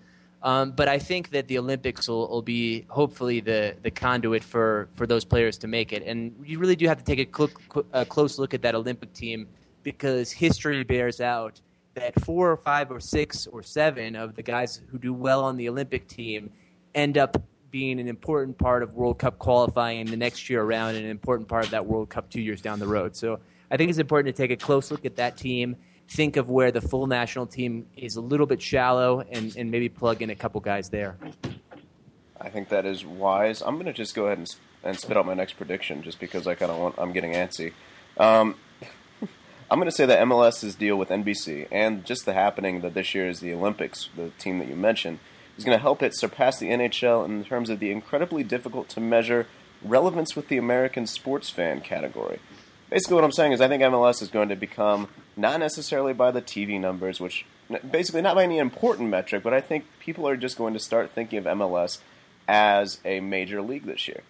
Um, 0.43 0.73
but 0.73 0.89
I 0.89 0.99
think 0.99 1.31
that 1.31 1.47
the 1.47 1.59
Olympics 1.59 2.09
will, 2.09 2.27
will, 2.29 2.43
be 2.43 2.85
hopefully 2.89 3.39
the, 3.39 3.77
the 3.83 3.93
conduit 3.93 4.43
for, 4.43 4.89
for 4.97 5.07
those 5.07 5.25
players 5.25 5.57
to 5.59 5.69
make 5.69 5.93
it. 5.93 6.03
And 6.05 6.35
you 6.45 6.59
really 6.59 6.75
do 6.75 6.89
have 6.89 6.99
to 6.99 7.05
take 7.05 7.21
a, 7.21 7.29
cl- 7.37 7.87
a 7.93 8.05
close 8.05 8.41
look 8.41 8.53
at 8.53 8.63
that 8.63 8.75
Olympic 8.75 9.13
team 9.13 9.47
because 9.83 10.31
history 10.31 10.83
bears 10.85 11.21
out 11.21 11.61
that 11.95 12.19
four 12.25 12.51
or 12.51 12.57
five 12.57 12.91
or 12.91 13.01
six 13.01 13.47
or 13.47 13.63
seven 13.63 14.17
of 14.17 14.35
the 14.35 14.43
guys 14.43 14.81
who 14.91 14.99
do 14.99 15.13
well 15.13 15.45
on 15.45 15.57
the 15.57 15.69
Olympic 15.69 16.09
team 16.09 16.51
end 16.95 17.19
up 17.19 17.43
being 17.71 17.99
an 17.99 18.07
important 18.07 18.59
part 18.59 18.83
of 18.83 18.95
World 18.95 19.19
Cup 19.19 19.39
qualifying 19.39 20.07
the 20.07 20.17
next 20.17 20.49
year 20.49 20.63
around 20.63 20.95
and 20.95 21.05
an 21.05 21.11
important 21.11 21.49
part 21.49 21.65
of 21.65 21.71
that 21.71 21.87
World 21.87 22.11
Cup 22.11 22.29
two 22.31 22.41
years 22.41 22.61
down 22.61 22.79
the 22.79 22.87
road. 22.87 23.17
So 23.17 23.41
I 23.71 23.77
think 23.77 23.89
it's 23.89 23.99
important 23.99 24.35
to 24.35 24.43
take 24.43 24.51
a 24.51 24.57
close 24.57 24.91
look 24.91 25.07
at 25.07 25.17
that 25.17 25.37
team, 25.37 25.77
think 26.09 26.37
of 26.37 26.51
where 26.51 26.71
the 26.71 26.83
full 26.83 27.07
national 27.07 27.47
team 27.47 27.87
is 27.97 28.17
a 28.17 28.21
little 28.21 28.47
bit 28.47 28.61
shallow, 28.61 29.21
and, 29.31 29.57
and 29.57 29.71
maybe 29.71 29.89
plug 29.89 30.21
in 30.21 30.29
a 30.29 30.35
couple 30.35 30.61
guys 30.61 30.91
there. 30.91 31.17
I 32.39 32.51
think 32.51 32.69
that 32.69 32.85
is 32.85 33.07
wise. 33.07 33.63
I'm 33.63 33.77
going 33.77 33.87
to 33.87 33.93
just 33.93 34.15
go 34.15 34.27
ahead 34.27 34.39
and, 34.39 34.55
and 34.83 34.99
spit 34.99 35.17
out 35.17 35.25
my 35.25 35.35
next 35.35 35.55
prediction 35.55 36.03
just 36.03 36.21
because 36.21 36.47
I 36.47 36.55
kind 36.55 36.71
of 36.71 36.79
want, 36.79 36.97
I'm 36.99 37.13
getting 37.13 37.33
antsy. 37.33 37.73
Um, 38.19 38.57
I'm 39.73 39.79
going 39.79 39.89
to 39.89 39.97
say 39.97 40.05
that 40.05 40.21
MLS's 40.21 40.75
deal 40.75 40.97
with 40.97 41.09
NBC 41.09 41.67
and 41.73 42.05
just 42.05 42.27
the 42.27 42.35
happening 42.35 42.83
that 42.83 42.93
this 42.93 43.15
year 43.15 43.27
is 43.27 43.41
the 43.41 43.55
Olympics, 43.55 44.11
the 44.15 44.29
team 44.39 44.59
that 44.59 44.69
you 44.69 44.77
mentioned, 44.77 45.19
is 45.57 45.65
going 45.65 45.75
to 45.75 45.81
help 45.81 46.03
it 46.03 46.15
surpass 46.15 46.59
the 46.59 46.69
NHL 46.69 47.25
in 47.25 47.43
terms 47.43 47.71
of 47.71 47.81
the 47.81 47.91
incredibly 47.91 48.45
difficult 48.45 48.91
to 48.91 49.01
measure 49.01 49.47
relevance 49.83 50.37
with 50.37 50.49
the 50.49 50.59
American 50.59 51.07
sports 51.07 51.49
fan 51.49 51.81
category. 51.81 52.39
Basically, 52.91 53.15
what 53.15 53.25
I'm 53.25 53.33
saying 53.33 53.53
is 53.53 53.63
I 53.63 53.69
think 53.69 53.83
MLS 53.83 54.21
is 54.21 54.29
going 54.29 54.51
to 54.51 54.57
become 54.57 55.09
not 55.39 55.59
necessarily 55.59 56.13
by 56.13 56.33
the 56.33 56.43
TV 56.43 56.79
numbers, 56.79 57.19
which 57.19 57.47
basically 57.91 58.21
not 58.21 58.35
by 58.35 58.45
any 58.45 58.59
important 58.59 59.09
metric, 59.09 59.43
but 59.43 59.55
I 59.55 59.63
think 59.63 59.87
people 60.01 60.29
are 60.29 60.37
just 60.37 60.59
going 60.59 60.75
to 60.75 60.81
start 60.81 61.13
thinking 61.13 61.39
of 61.39 61.45
MLS 61.47 61.99
as 62.47 63.01
a 63.07 63.21
major 63.21 63.63
league 63.63 63.87
this 63.87 64.07
year. 64.07 64.21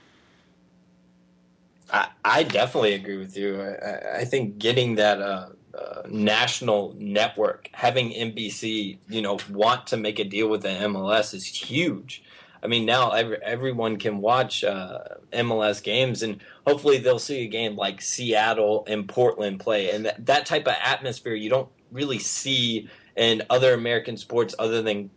I, 1.93 2.09
I 2.25 2.43
definitely 2.43 2.95
agree 2.95 3.19
with 3.19 3.37
you. 3.37 3.61
I, 3.61 4.21
I 4.21 4.25
think 4.25 4.59
getting 4.59 4.97
that 4.97 5.21
uh, 5.21 5.49
uh, 5.75 6.03
national 6.09 6.95
network, 6.99 7.69
having 7.73 8.11
NBC, 8.11 8.99
you 9.09 9.23
know, 9.23 9.39
want 9.51 9.87
to 9.89 9.97
make 9.97 10.19
a 10.19 10.25
deal 10.25 10.49
with 10.49 10.63
the 10.63 10.69
MLS 10.69 11.35
is 11.35 11.47
huge. 11.47 12.25
I 12.63 12.69
mean, 12.69 12.87
now 12.87 13.11
every, 13.11 13.39
everyone 13.43 13.97
can 13.97 14.19
watch 14.19 14.65
uh, 14.65 15.01
MLS 15.33 15.83
games, 15.83 16.23
and 16.23 16.43
hopefully 16.67 16.99
they'll 16.99 17.19
see 17.19 17.45
a 17.45 17.49
game 17.49 17.77
like 17.77 18.01
Seattle 18.01 18.85
and 18.87 19.09
Portland 19.09 19.61
play, 19.61 19.91
and 19.91 20.07
that, 20.07 20.25
that 20.27 20.47
type 20.47 20.67
of 20.67 20.75
atmosphere 20.83 21.35
you 21.35 21.51
don't 21.51 21.69
really 21.91 22.21
see 22.21 22.89
in 23.17 23.43
other 23.51 23.75
American 23.75 24.17
sports 24.17 24.55
other 24.59 24.81
than 24.81 25.11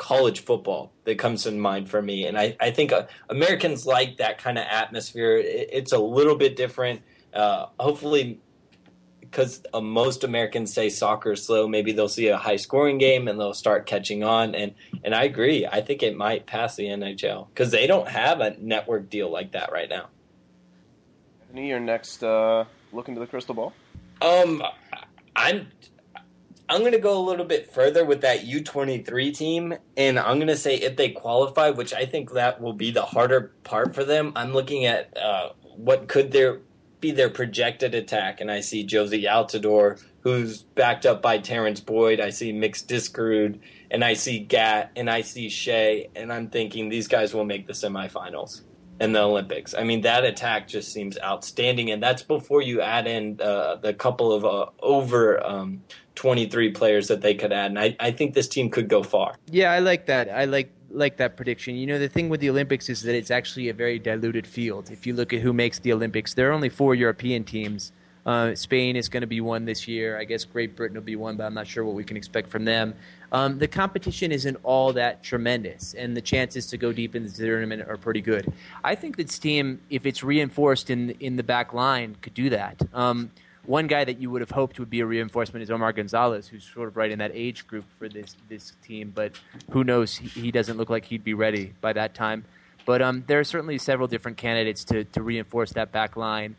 college 0.00 0.40
football 0.40 0.92
that 1.04 1.18
comes 1.18 1.42
to 1.42 1.52
mind 1.52 1.88
for 1.90 2.00
me. 2.00 2.26
And 2.26 2.38
I, 2.38 2.56
I 2.58 2.70
think 2.70 2.90
uh, 2.90 3.06
Americans 3.28 3.84
like 3.84 4.16
that 4.16 4.38
kind 4.38 4.56
of 4.56 4.64
atmosphere. 4.68 5.36
It, 5.36 5.68
it's 5.72 5.92
a 5.92 5.98
little 5.98 6.36
bit 6.36 6.56
different. 6.56 7.02
Uh, 7.34 7.66
hopefully, 7.78 8.40
because 9.20 9.62
uh, 9.74 9.80
most 9.82 10.24
Americans 10.24 10.72
say 10.72 10.88
soccer 10.88 11.32
is 11.32 11.44
slow, 11.44 11.68
maybe 11.68 11.92
they'll 11.92 12.08
see 12.08 12.28
a 12.28 12.38
high 12.38 12.56
scoring 12.56 12.96
game 12.96 13.28
and 13.28 13.38
they'll 13.38 13.52
start 13.52 13.84
catching 13.84 14.24
on. 14.24 14.54
And, 14.54 14.74
and 15.04 15.14
I 15.14 15.24
agree. 15.24 15.66
I 15.66 15.82
think 15.82 16.02
it 16.02 16.16
might 16.16 16.46
pass 16.46 16.76
the 16.76 16.86
NHL 16.86 17.48
because 17.48 17.70
they 17.70 17.86
don't 17.86 18.08
have 18.08 18.40
a 18.40 18.56
network 18.58 19.10
deal 19.10 19.30
like 19.30 19.52
that 19.52 19.70
right 19.70 19.88
now. 19.88 20.06
Any 21.52 21.68
your 21.68 21.78
next 21.78 22.24
uh, 22.24 22.64
look 22.90 23.08
into 23.08 23.20
the 23.20 23.26
crystal 23.26 23.54
ball? 23.54 23.74
Um, 24.22 24.62
I'm 25.36 25.66
I'm 26.70 26.82
going 26.82 26.92
to 26.92 26.98
go 26.98 27.18
a 27.18 27.26
little 27.28 27.44
bit 27.44 27.72
further 27.72 28.04
with 28.04 28.20
that 28.20 28.46
U23 28.46 29.36
team, 29.36 29.74
and 29.96 30.20
I'm 30.20 30.36
going 30.36 30.46
to 30.46 30.56
say 30.56 30.76
if 30.76 30.94
they 30.94 31.08
qualify, 31.08 31.70
which 31.70 31.92
I 31.92 32.06
think 32.06 32.30
that 32.34 32.60
will 32.60 32.72
be 32.72 32.92
the 32.92 33.02
harder 33.02 33.52
part 33.64 33.92
for 33.92 34.04
them. 34.04 34.32
I'm 34.36 34.52
looking 34.52 34.86
at 34.86 35.18
uh, 35.18 35.50
what 35.62 36.06
could 36.06 36.30
there 36.30 36.60
be 37.00 37.10
their 37.10 37.28
projected 37.28 37.92
attack, 37.96 38.40
and 38.40 38.52
I 38.52 38.60
see 38.60 38.86
Jozy 38.86 39.24
Altidore, 39.24 40.00
who's 40.20 40.62
backed 40.62 41.06
up 41.06 41.20
by 41.20 41.38
Terrence 41.38 41.80
Boyd. 41.80 42.20
I 42.20 42.30
see 42.30 42.52
Mix 42.52 42.82
Diskerud, 42.82 43.58
and 43.90 44.04
I 44.04 44.14
see 44.14 44.38
Gatt, 44.38 44.92
and 44.94 45.10
I 45.10 45.22
see 45.22 45.48
Shea, 45.48 46.08
and 46.14 46.32
I'm 46.32 46.50
thinking 46.50 46.88
these 46.88 47.08
guys 47.08 47.34
will 47.34 47.44
make 47.44 47.66
the 47.66 47.72
semifinals 47.72 48.60
in 49.00 49.12
the 49.12 49.20
Olympics. 49.20 49.74
I 49.74 49.82
mean, 49.82 50.02
that 50.02 50.24
attack 50.24 50.68
just 50.68 50.92
seems 50.92 51.18
outstanding, 51.18 51.90
and 51.90 52.00
that's 52.00 52.22
before 52.22 52.62
you 52.62 52.80
add 52.80 53.08
in 53.08 53.40
uh, 53.40 53.76
the 53.76 53.92
couple 53.92 54.32
of 54.32 54.44
uh, 54.44 54.66
over 54.80 55.44
um, 55.44 55.82
23 56.20 56.70
players 56.72 57.08
that 57.08 57.22
they 57.22 57.32
could 57.32 57.50
add. 57.50 57.70
And 57.70 57.78
I, 57.78 57.96
I 57.98 58.10
think 58.10 58.34
this 58.34 58.46
team 58.46 58.68
could 58.68 58.88
go 58.88 59.02
far. 59.02 59.36
Yeah, 59.50 59.72
I 59.72 59.78
like 59.78 60.04
that. 60.04 60.28
I 60.28 60.44
like 60.44 60.70
like 60.90 61.16
that 61.16 61.34
prediction. 61.34 61.76
You 61.76 61.86
know, 61.86 61.98
the 61.98 62.10
thing 62.10 62.28
with 62.28 62.40
the 62.40 62.50
Olympics 62.50 62.90
is 62.90 63.00
that 63.04 63.14
it's 63.14 63.30
actually 63.30 63.70
a 63.70 63.72
very 63.72 63.98
diluted 63.98 64.46
field. 64.46 64.90
If 64.90 65.06
you 65.06 65.14
look 65.14 65.32
at 65.32 65.40
who 65.40 65.54
makes 65.54 65.78
the 65.78 65.94
Olympics, 65.94 66.34
there 66.34 66.50
are 66.50 66.52
only 66.52 66.68
four 66.68 66.94
European 66.94 67.42
teams. 67.44 67.92
Uh, 68.26 68.54
Spain 68.54 68.96
is 68.96 69.08
going 69.08 69.22
to 69.22 69.26
be 69.26 69.40
one 69.40 69.64
this 69.64 69.88
year. 69.88 70.18
I 70.18 70.24
guess 70.24 70.44
Great 70.44 70.76
Britain 70.76 70.94
will 70.94 71.04
be 71.04 71.16
one, 71.16 71.38
but 71.38 71.44
I'm 71.44 71.54
not 71.54 71.66
sure 71.66 71.86
what 71.86 71.94
we 71.94 72.04
can 72.04 72.18
expect 72.18 72.50
from 72.50 72.66
them. 72.66 72.94
Um, 73.32 73.58
the 73.58 73.68
competition 73.68 74.30
isn't 74.30 74.58
all 74.62 74.92
that 74.92 75.22
tremendous, 75.22 75.94
and 75.94 76.14
the 76.14 76.20
chances 76.20 76.66
to 76.66 76.76
go 76.76 76.92
deep 76.92 77.16
in 77.16 77.22
the 77.22 77.30
tournament 77.30 77.88
are 77.88 77.96
pretty 77.96 78.20
good. 78.20 78.52
I 78.84 78.94
think 78.94 79.16
this 79.16 79.38
team, 79.38 79.80
if 79.88 80.04
it's 80.04 80.22
reinforced 80.22 80.90
in 80.90 81.10
in 81.20 81.36
the 81.36 81.42
back 81.42 81.72
line, 81.72 82.16
could 82.20 82.34
do 82.34 82.50
that. 82.50 82.76
Um, 82.92 83.30
one 83.66 83.86
guy 83.86 84.04
that 84.04 84.20
you 84.20 84.30
would 84.30 84.40
have 84.40 84.50
hoped 84.50 84.78
would 84.78 84.90
be 84.90 85.00
a 85.00 85.06
reinforcement 85.06 85.62
is 85.62 85.70
Omar 85.70 85.92
Gonzalez, 85.92 86.48
who's 86.48 86.64
sort 86.64 86.88
of 86.88 86.96
right 86.96 87.10
in 87.10 87.18
that 87.18 87.32
age 87.34 87.66
group 87.66 87.84
for 87.98 88.08
this 88.08 88.36
this 88.48 88.72
team. 88.82 89.12
But 89.14 89.32
who 89.70 89.84
knows? 89.84 90.16
He, 90.16 90.28
he 90.28 90.50
doesn't 90.50 90.76
look 90.76 90.90
like 90.90 91.04
he'd 91.04 91.24
be 91.24 91.34
ready 91.34 91.74
by 91.80 91.92
that 91.92 92.14
time. 92.14 92.44
But 92.86 93.02
um, 93.02 93.24
there 93.26 93.38
are 93.38 93.44
certainly 93.44 93.78
several 93.78 94.08
different 94.08 94.38
candidates 94.38 94.84
to, 94.86 95.04
to 95.04 95.22
reinforce 95.22 95.72
that 95.74 95.92
back 95.92 96.16
line. 96.16 96.56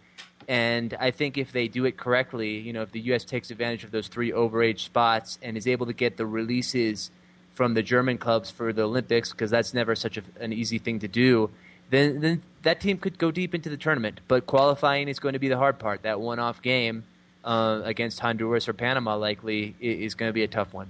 And 0.48 0.96
I 1.00 1.12
think 1.12 1.38
if 1.38 1.52
they 1.52 1.68
do 1.68 1.86
it 1.86 1.98
correctly, 1.98 2.58
you 2.58 2.74
know, 2.74 2.82
if 2.82 2.92
the 2.92 3.00
U.S. 3.02 3.24
takes 3.24 3.52
advantage 3.52 3.84
of 3.84 3.92
those 3.92 4.08
three 4.08 4.32
overage 4.32 4.80
spots 4.80 5.38
and 5.42 5.58
is 5.58 5.68
able 5.68 5.86
to 5.88 5.94
get 5.94 6.18
the 6.18 6.26
releases 6.26 7.12
from 7.54 7.74
the 7.74 7.84
German 7.84 8.18
clubs 8.18 8.50
for 8.50 8.74
the 8.74 8.84
Olympics, 8.84 9.32
because 9.32 9.52
that's 9.52 9.74
never 9.74 9.96
such 9.96 10.18
a, 10.18 10.24
an 10.40 10.54
easy 10.54 10.78
thing 10.78 11.00
to 11.00 11.08
do, 11.08 11.50
then 11.92 12.22
then 12.22 12.42
that 12.64 12.82
team 12.82 12.98
could 12.98 13.18
go 13.18 13.30
deep 13.30 13.54
into 13.54 13.70
the 13.70 13.78
tournament. 13.78 14.22
But 14.28 14.48
qualifying 14.48 15.08
is 15.08 15.20
going 15.20 15.34
to 15.34 15.40
be 15.40 15.50
the 15.50 15.58
hard 15.58 15.78
part. 15.78 16.04
That 16.04 16.20
one-off 16.20 16.62
game 16.62 17.04
uh, 17.44 17.82
against 17.84 18.20
Honduras 18.20 18.68
or 18.68 18.74
Panama 18.74 19.16
likely 19.16 19.76
is 19.80 20.16
going 20.16 20.30
to 20.30 20.34
be 20.34 20.44
a 20.44 20.48
tough 20.48 20.74
one. 20.74 20.90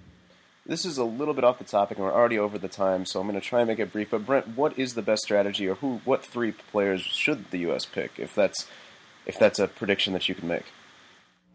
This 0.66 0.86
is 0.86 0.98
a 0.98 1.04
little 1.04 1.34
bit 1.34 1.44
off 1.44 1.58
the 1.58 1.64
topic, 1.64 1.98
and 1.98 2.06
we're 2.06 2.14
already 2.14 2.38
over 2.38 2.58
the 2.58 2.68
time, 2.68 3.06
so 3.06 3.20
I'm 3.20 3.28
going 3.28 3.40
to 3.40 3.46
try 3.46 3.62
and 3.62 3.68
make 3.68 3.80
it 3.80 3.92
brief. 3.92 4.12
But 4.12 4.26
Brent, 4.26 4.50
what 4.50 4.78
is 4.78 4.94
the 4.94 5.02
best 5.02 5.24
strategy, 5.24 5.68
or 5.68 5.76
who, 5.76 6.02
what 6.06 6.24
three 6.24 6.52
players 6.52 7.02
should 7.02 7.50
the 7.50 7.60
U.S. 7.60 7.86
pick 7.86 8.12
if 8.18 8.36
that's 8.36 8.68
if 9.26 9.40
that's 9.40 9.60
a 9.60 9.68
prediction 9.68 10.14
that 10.14 10.30
you 10.30 10.36
can 10.36 10.48
make? 10.48 10.66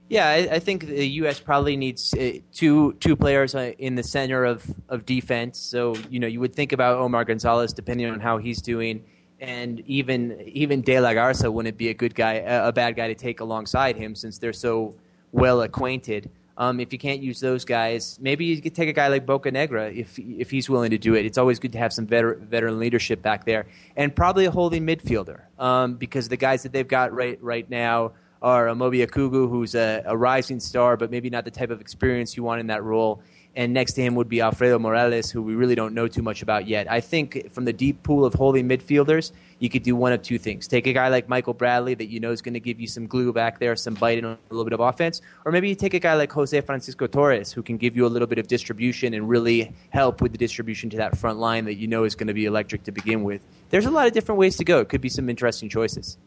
Yeah, 0.08 0.28
I, 0.28 0.36
I 0.54 0.58
think 0.58 0.86
the 0.86 1.06
U.S. 1.20 1.40
probably 1.40 1.76
needs 1.76 2.14
uh, 2.14 2.38
two 2.52 2.94
two 2.94 3.14
players 3.14 3.54
uh, 3.54 3.72
in 3.78 3.94
the 3.94 4.02
center 4.02 4.44
of, 4.44 4.64
of 4.88 5.06
defense. 5.06 5.58
So 5.60 5.94
you 6.10 6.18
know 6.18 6.26
you 6.26 6.40
would 6.40 6.54
think 6.54 6.72
about 6.72 6.98
Omar 6.98 7.24
Gonzalez 7.24 7.72
depending 7.72 8.06
on 8.08 8.18
how 8.18 8.38
he's 8.38 8.60
doing, 8.60 9.04
and 9.40 9.80
even 9.80 10.40
even 10.46 10.82
De 10.82 10.98
La 11.00 11.12
Garza 11.12 11.50
wouldn't 11.50 11.76
be 11.76 11.88
a 11.88 11.94
good 11.94 12.14
guy, 12.14 12.34
a, 12.34 12.72
bad 12.72 12.96
guy 12.96 13.08
to 13.08 13.14
take 13.14 13.40
alongside 13.40 13.96
him 13.96 14.14
since 14.14 14.38
they're 14.38 14.52
so 14.52 14.94
well 15.32 15.62
acquainted. 15.62 16.30
Um, 16.58 16.80
if 16.80 16.90
you 16.90 16.98
can't 16.98 17.20
use 17.20 17.38
those 17.38 17.66
guys, 17.66 18.18
maybe 18.18 18.46
you 18.46 18.62
could 18.62 18.74
take 18.74 18.88
a 18.88 18.94
guy 18.94 19.08
like 19.08 19.26
Bocanegra 19.26 19.94
if 19.94 20.18
if 20.18 20.50
he's 20.50 20.70
willing 20.70 20.90
to 20.90 20.98
do 20.98 21.14
it. 21.14 21.26
It's 21.26 21.36
always 21.36 21.58
good 21.58 21.72
to 21.72 21.78
have 21.78 21.92
some 21.92 22.06
veteran, 22.06 22.46
veteran 22.46 22.78
leadership 22.78 23.20
back 23.20 23.44
there, 23.44 23.66
and 23.94 24.14
probably 24.14 24.46
a 24.46 24.50
holding 24.50 24.86
midfielder 24.86 25.40
um, 25.58 25.94
because 25.94 26.28
the 26.28 26.38
guys 26.38 26.62
that 26.62 26.72
they've 26.72 26.88
got 26.88 27.12
right 27.12 27.38
right 27.42 27.68
now 27.68 28.12
are 28.40 28.66
Amobi 28.66 29.06
Okugo, 29.06 29.48
who's 29.48 29.74
a, 29.74 30.02
a, 30.06 30.16
rising 30.16 30.60
star, 30.60 30.96
but 30.96 31.10
maybe 31.10 31.30
not 31.30 31.44
the 31.44 31.50
type 31.50 31.70
of 31.70 31.80
experience 31.80 32.36
you 32.36 32.42
want 32.42 32.60
in 32.60 32.66
that 32.68 32.82
role. 32.82 33.22
And 33.56 33.72
next 33.72 33.94
to 33.94 34.02
him 34.02 34.14
would 34.16 34.28
be 34.28 34.42
Alfredo 34.42 34.78
Morales, 34.78 35.30
who 35.30 35.42
we 35.42 35.54
really 35.54 35.74
don't 35.74 35.94
know 35.94 36.08
too 36.08 36.20
much 36.20 36.42
about 36.42 36.68
yet. 36.68 36.90
I 36.90 37.00
think 37.00 37.50
from 37.50 37.64
the 37.64 37.72
deep 37.72 38.02
pool 38.02 38.26
of 38.26 38.34
holy 38.34 38.62
midfielders, 38.62 39.32
you 39.60 39.70
could 39.70 39.82
do 39.82 39.96
one 39.96 40.12
of 40.12 40.20
two 40.20 40.36
things. 40.36 40.68
Take 40.68 40.86
a 40.86 40.92
guy 40.92 41.08
like 41.08 41.26
Michael 41.26 41.54
Bradley 41.54 41.94
that 41.94 42.08
you 42.08 42.20
know 42.20 42.32
is 42.32 42.42
going 42.42 42.52
to 42.52 42.60
give 42.60 42.78
you 42.78 42.86
some 42.86 43.06
glue 43.06 43.32
back 43.32 43.58
there, 43.58 43.74
some 43.74 43.94
bite 43.94 44.18
and 44.18 44.26
a 44.26 44.38
little 44.50 44.64
bit 44.64 44.74
of 44.74 44.80
offense. 44.80 45.22
Or 45.46 45.52
maybe 45.52 45.70
you 45.70 45.74
take 45.74 45.94
a 45.94 45.98
guy 45.98 46.12
like 46.14 46.30
Jose 46.32 46.60
Francisco 46.60 47.06
Torres, 47.06 47.50
who 47.50 47.62
can 47.62 47.78
give 47.78 47.96
you 47.96 48.04
a 48.04 48.08
little 48.08 48.28
bit 48.28 48.38
of 48.38 48.46
distribution 48.46 49.14
and 49.14 49.26
really 49.26 49.72
help 49.88 50.20
with 50.20 50.32
the 50.32 50.38
distribution 50.38 50.90
to 50.90 50.98
that 50.98 51.16
front 51.16 51.38
line 51.38 51.64
that 51.64 51.76
you 51.76 51.86
know 51.86 52.04
is 52.04 52.14
going 52.14 52.26
to 52.26 52.34
be 52.34 52.44
electric 52.44 52.84
to 52.84 52.92
begin 52.92 53.24
with. 53.24 53.40
There's 53.70 53.86
a 53.86 53.90
lot 53.90 54.06
of 54.06 54.12
different 54.12 54.38
ways 54.38 54.58
to 54.58 54.64
go. 54.64 54.80
It 54.80 54.90
could 54.90 55.00
be 55.00 55.08
some 55.08 55.30
interesting 55.30 55.70
choices. 55.70 56.18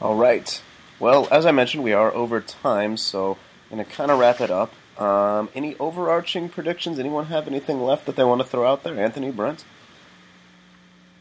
All 0.00 0.16
right. 0.16 0.62
Well, 0.98 1.28
as 1.30 1.44
I 1.44 1.50
mentioned, 1.50 1.84
we 1.84 1.92
are 1.92 2.10
over 2.14 2.40
time, 2.40 2.96
so 2.96 3.36
I'm 3.70 3.76
going 3.76 3.84
to 3.84 3.92
kind 3.92 4.10
of 4.10 4.18
wrap 4.18 4.40
it 4.40 4.50
up. 4.50 4.72
Um, 5.00 5.48
any 5.54 5.76
overarching 5.78 6.50
predictions? 6.50 6.98
Anyone 6.98 7.26
have 7.26 7.46
anything 7.46 7.82
left 7.82 8.04
that 8.04 8.16
they 8.16 8.24
want 8.24 8.42
to 8.42 8.46
throw 8.46 8.70
out 8.70 8.84
there? 8.84 9.00
Anthony, 9.00 9.30
Brent? 9.30 9.64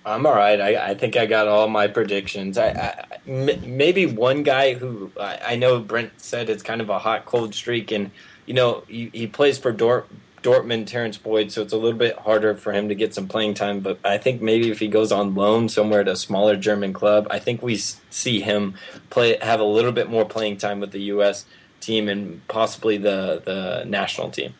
I'm 0.06 0.26
all 0.26 0.36
right. 0.36 0.60
I, 0.60 0.90
I 0.90 0.94
think 0.96 1.16
I 1.16 1.26
got 1.26 1.48
all 1.48 1.68
my 1.68 1.88
predictions. 1.88 2.58
I, 2.58 3.06
maybe 3.26 4.06
one 4.06 4.44
guy 4.44 4.74
who 4.74 5.12
I, 5.20 5.40
I, 5.50 5.56
know 5.56 5.80
Brent 5.80 6.20
said 6.22 6.50
it's 6.50 6.64
kind 6.64 6.82
of 6.82 6.90
a 6.90 7.00
hot 7.00 7.26
cold 7.26 7.54
streak, 7.54 7.92
and 7.92 8.12
you 8.46 8.54
know 8.54 8.84
he, 8.88 9.10
he 9.14 9.28
plays 9.28 9.58
for 9.58 9.72
Dort, 9.72 10.08
Dortmund, 10.42 10.88
Terrence 10.88 11.18
Boyd, 11.18 11.52
so 11.52 11.62
it's 11.62 11.74
a 11.74 11.78
little 11.78 12.00
bit 12.00 12.18
harder 12.18 12.56
for 12.56 12.72
him 12.72 12.90
to 12.90 12.96
get 12.96 13.14
some 13.14 13.28
playing 13.28 13.54
time. 13.54 13.82
But 13.82 14.00
I 14.04 14.18
think 14.18 14.42
maybe 14.42 14.72
if 14.72 14.80
he 14.80 14.88
goes 14.88 15.12
on 15.12 15.36
loan 15.36 15.70
somewhere 15.70 16.04
to 16.04 16.12
a 16.12 16.18
smaller 16.18 16.56
German 16.56 16.94
club, 16.94 17.28
I 17.30 17.40
think 17.40 17.62
we 17.62 17.76
see 17.76 18.40
him 18.40 18.76
play 19.10 19.38
have 19.42 19.60
a 19.60 19.66
little 19.66 19.92
bit 19.92 20.10
more 20.10 20.26
playing 20.26 20.58
time 20.58 20.80
with 20.80 20.92
the 20.92 21.02
U.S. 21.02 21.46
team 21.80 22.08
and 22.10 22.46
possibly 22.48 22.98
the 22.98 23.42
the 23.46 23.86
national 23.86 24.30
team. 24.30 24.54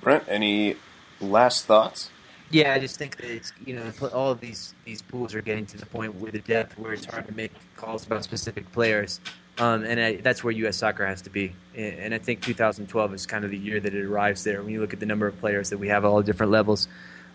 Brent, 0.00 0.24
any 0.28 0.76
last 1.20 1.64
thoughts? 1.66 2.10
Yeah, 2.50 2.74
I 2.74 2.78
just 2.78 2.96
think 2.96 3.16
that 3.16 3.30
it's 3.30 3.52
you 3.64 3.74
know 3.74 3.90
all 4.12 4.30
of 4.30 4.40
these 4.40 4.74
these 4.84 5.02
pools 5.02 5.34
are 5.34 5.42
getting 5.42 5.66
to 5.66 5.78
the 5.78 5.86
point 5.86 6.14
with 6.16 6.32
the 6.32 6.40
depth 6.40 6.78
where 6.78 6.92
it's 6.92 7.06
hard 7.06 7.26
to 7.26 7.34
make 7.34 7.52
calls 7.76 8.06
about 8.06 8.22
specific 8.22 8.70
players. 8.72 9.20
Um, 9.58 9.84
and 9.84 10.00
I, 10.00 10.16
that's 10.16 10.42
where 10.42 10.50
U.S. 10.52 10.76
soccer 10.76 11.06
has 11.06 11.22
to 11.22 11.30
be. 11.30 11.54
And 11.76 12.12
I 12.12 12.18
think 12.18 12.42
2012 12.42 13.14
is 13.14 13.24
kind 13.24 13.44
of 13.44 13.52
the 13.52 13.56
year 13.56 13.78
that 13.78 13.94
it 13.94 14.04
arrives 14.04 14.42
there. 14.42 14.60
When 14.62 14.72
you 14.72 14.80
look 14.80 14.92
at 14.92 15.00
the 15.00 15.06
number 15.06 15.28
of 15.28 15.38
players 15.38 15.70
that 15.70 15.78
we 15.78 15.88
have 15.88 16.04
at 16.04 16.08
all 16.08 16.22
different 16.22 16.50
levels 16.50 16.88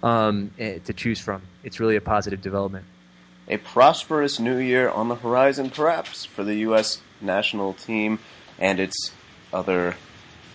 um, 0.04 0.52
eh, 0.60 0.80
to 0.84 0.93
choose 0.93 1.19
from, 1.19 1.41
it's 1.63 1.80
really 1.80 1.95
a 1.95 2.02
positive 2.02 2.41
development. 2.41 2.86
A 3.48 3.58
prosperous 3.58 4.39
new 4.39 4.58
year 4.58 4.89
on 4.89 5.08
the 5.08 5.15
horizon, 5.15 5.69
perhaps, 5.69 6.26
for 6.26 6.43
the 6.43 6.56
U.S. 6.56 7.02
national 7.21 7.73
team 7.73 8.19
and 8.58 8.79
its 8.79 9.12
other 9.53 9.95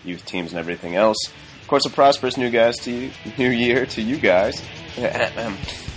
youth 0.05 0.25
teams 0.25 0.53
and 0.53 0.59
everything 0.59 0.95
else. 0.95 1.17
Of 1.63 1.69
course, 1.69 1.87
a 1.87 1.91
prosperous 1.91 2.37
new 2.37 2.51
guys 2.51 2.77
to 2.81 2.91
you, 2.91 3.11
new 3.39 3.51
year 3.51 3.87
to 3.87 4.03
you 4.03 4.17
guys. 4.19 4.63
uh, 4.99 5.53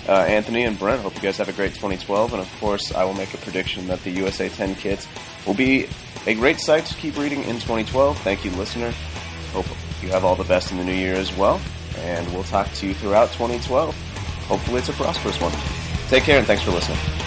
Anthony 0.09 0.63
and 0.63 0.79
Brent, 0.79 1.01
hope 1.01 1.15
you 1.15 1.21
guys 1.21 1.37
have 1.37 1.49
a 1.49 1.53
great 1.53 1.73
2012. 1.73 2.33
And 2.33 2.41
of 2.41 2.59
course, 2.59 2.93
I 2.93 3.03
will 3.03 3.13
make 3.13 3.33
a 3.33 3.37
prediction 3.37 3.87
that 3.87 4.01
the 4.03 4.11
USA 4.11 4.49
10 4.49 4.75
kids 4.75 5.07
will 5.45 5.53
be 5.53 5.87
a 6.25 6.33
great 6.33 6.59
site 6.59 6.85
to 6.85 6.93
keep 6.95 7.17
reading 7.17 7.43
in 7.43 7.55
2012. 7.55 8.17
Thank 8.19 8.45
you, 8.45 8.51
listener. 8.51 8.93
Hope 9.51 9.65
you 10.01 10.09
have 10.09 10.23
all 10.23 10.35
the 10.35 10.43
best 10.45 10.71
in 10.71 10.77
the 10.77 10.83
new 10.83 10.93
year 10.93 11.15
as 11.15 11.35
well. 11.35 11.59
And 11.99 12.31
we'll 12.33 12.43
talk 12.43 12.71
to 12.73 12.87
you 12.87 12.93
throughout 12.93 13.31
2012. 13.31 13.95
Hopefully, 14.47 14.79
it's 14.79 14.89
a 14.89 14.93
prosperous 14.93 15.39
one. 15.41 15.51
Take 16.07 16.23
care 16.23 16.37
and 16.37 16.47
thanks 16.47 16.63
for 16.63 16.71
listening. 16.71 17.26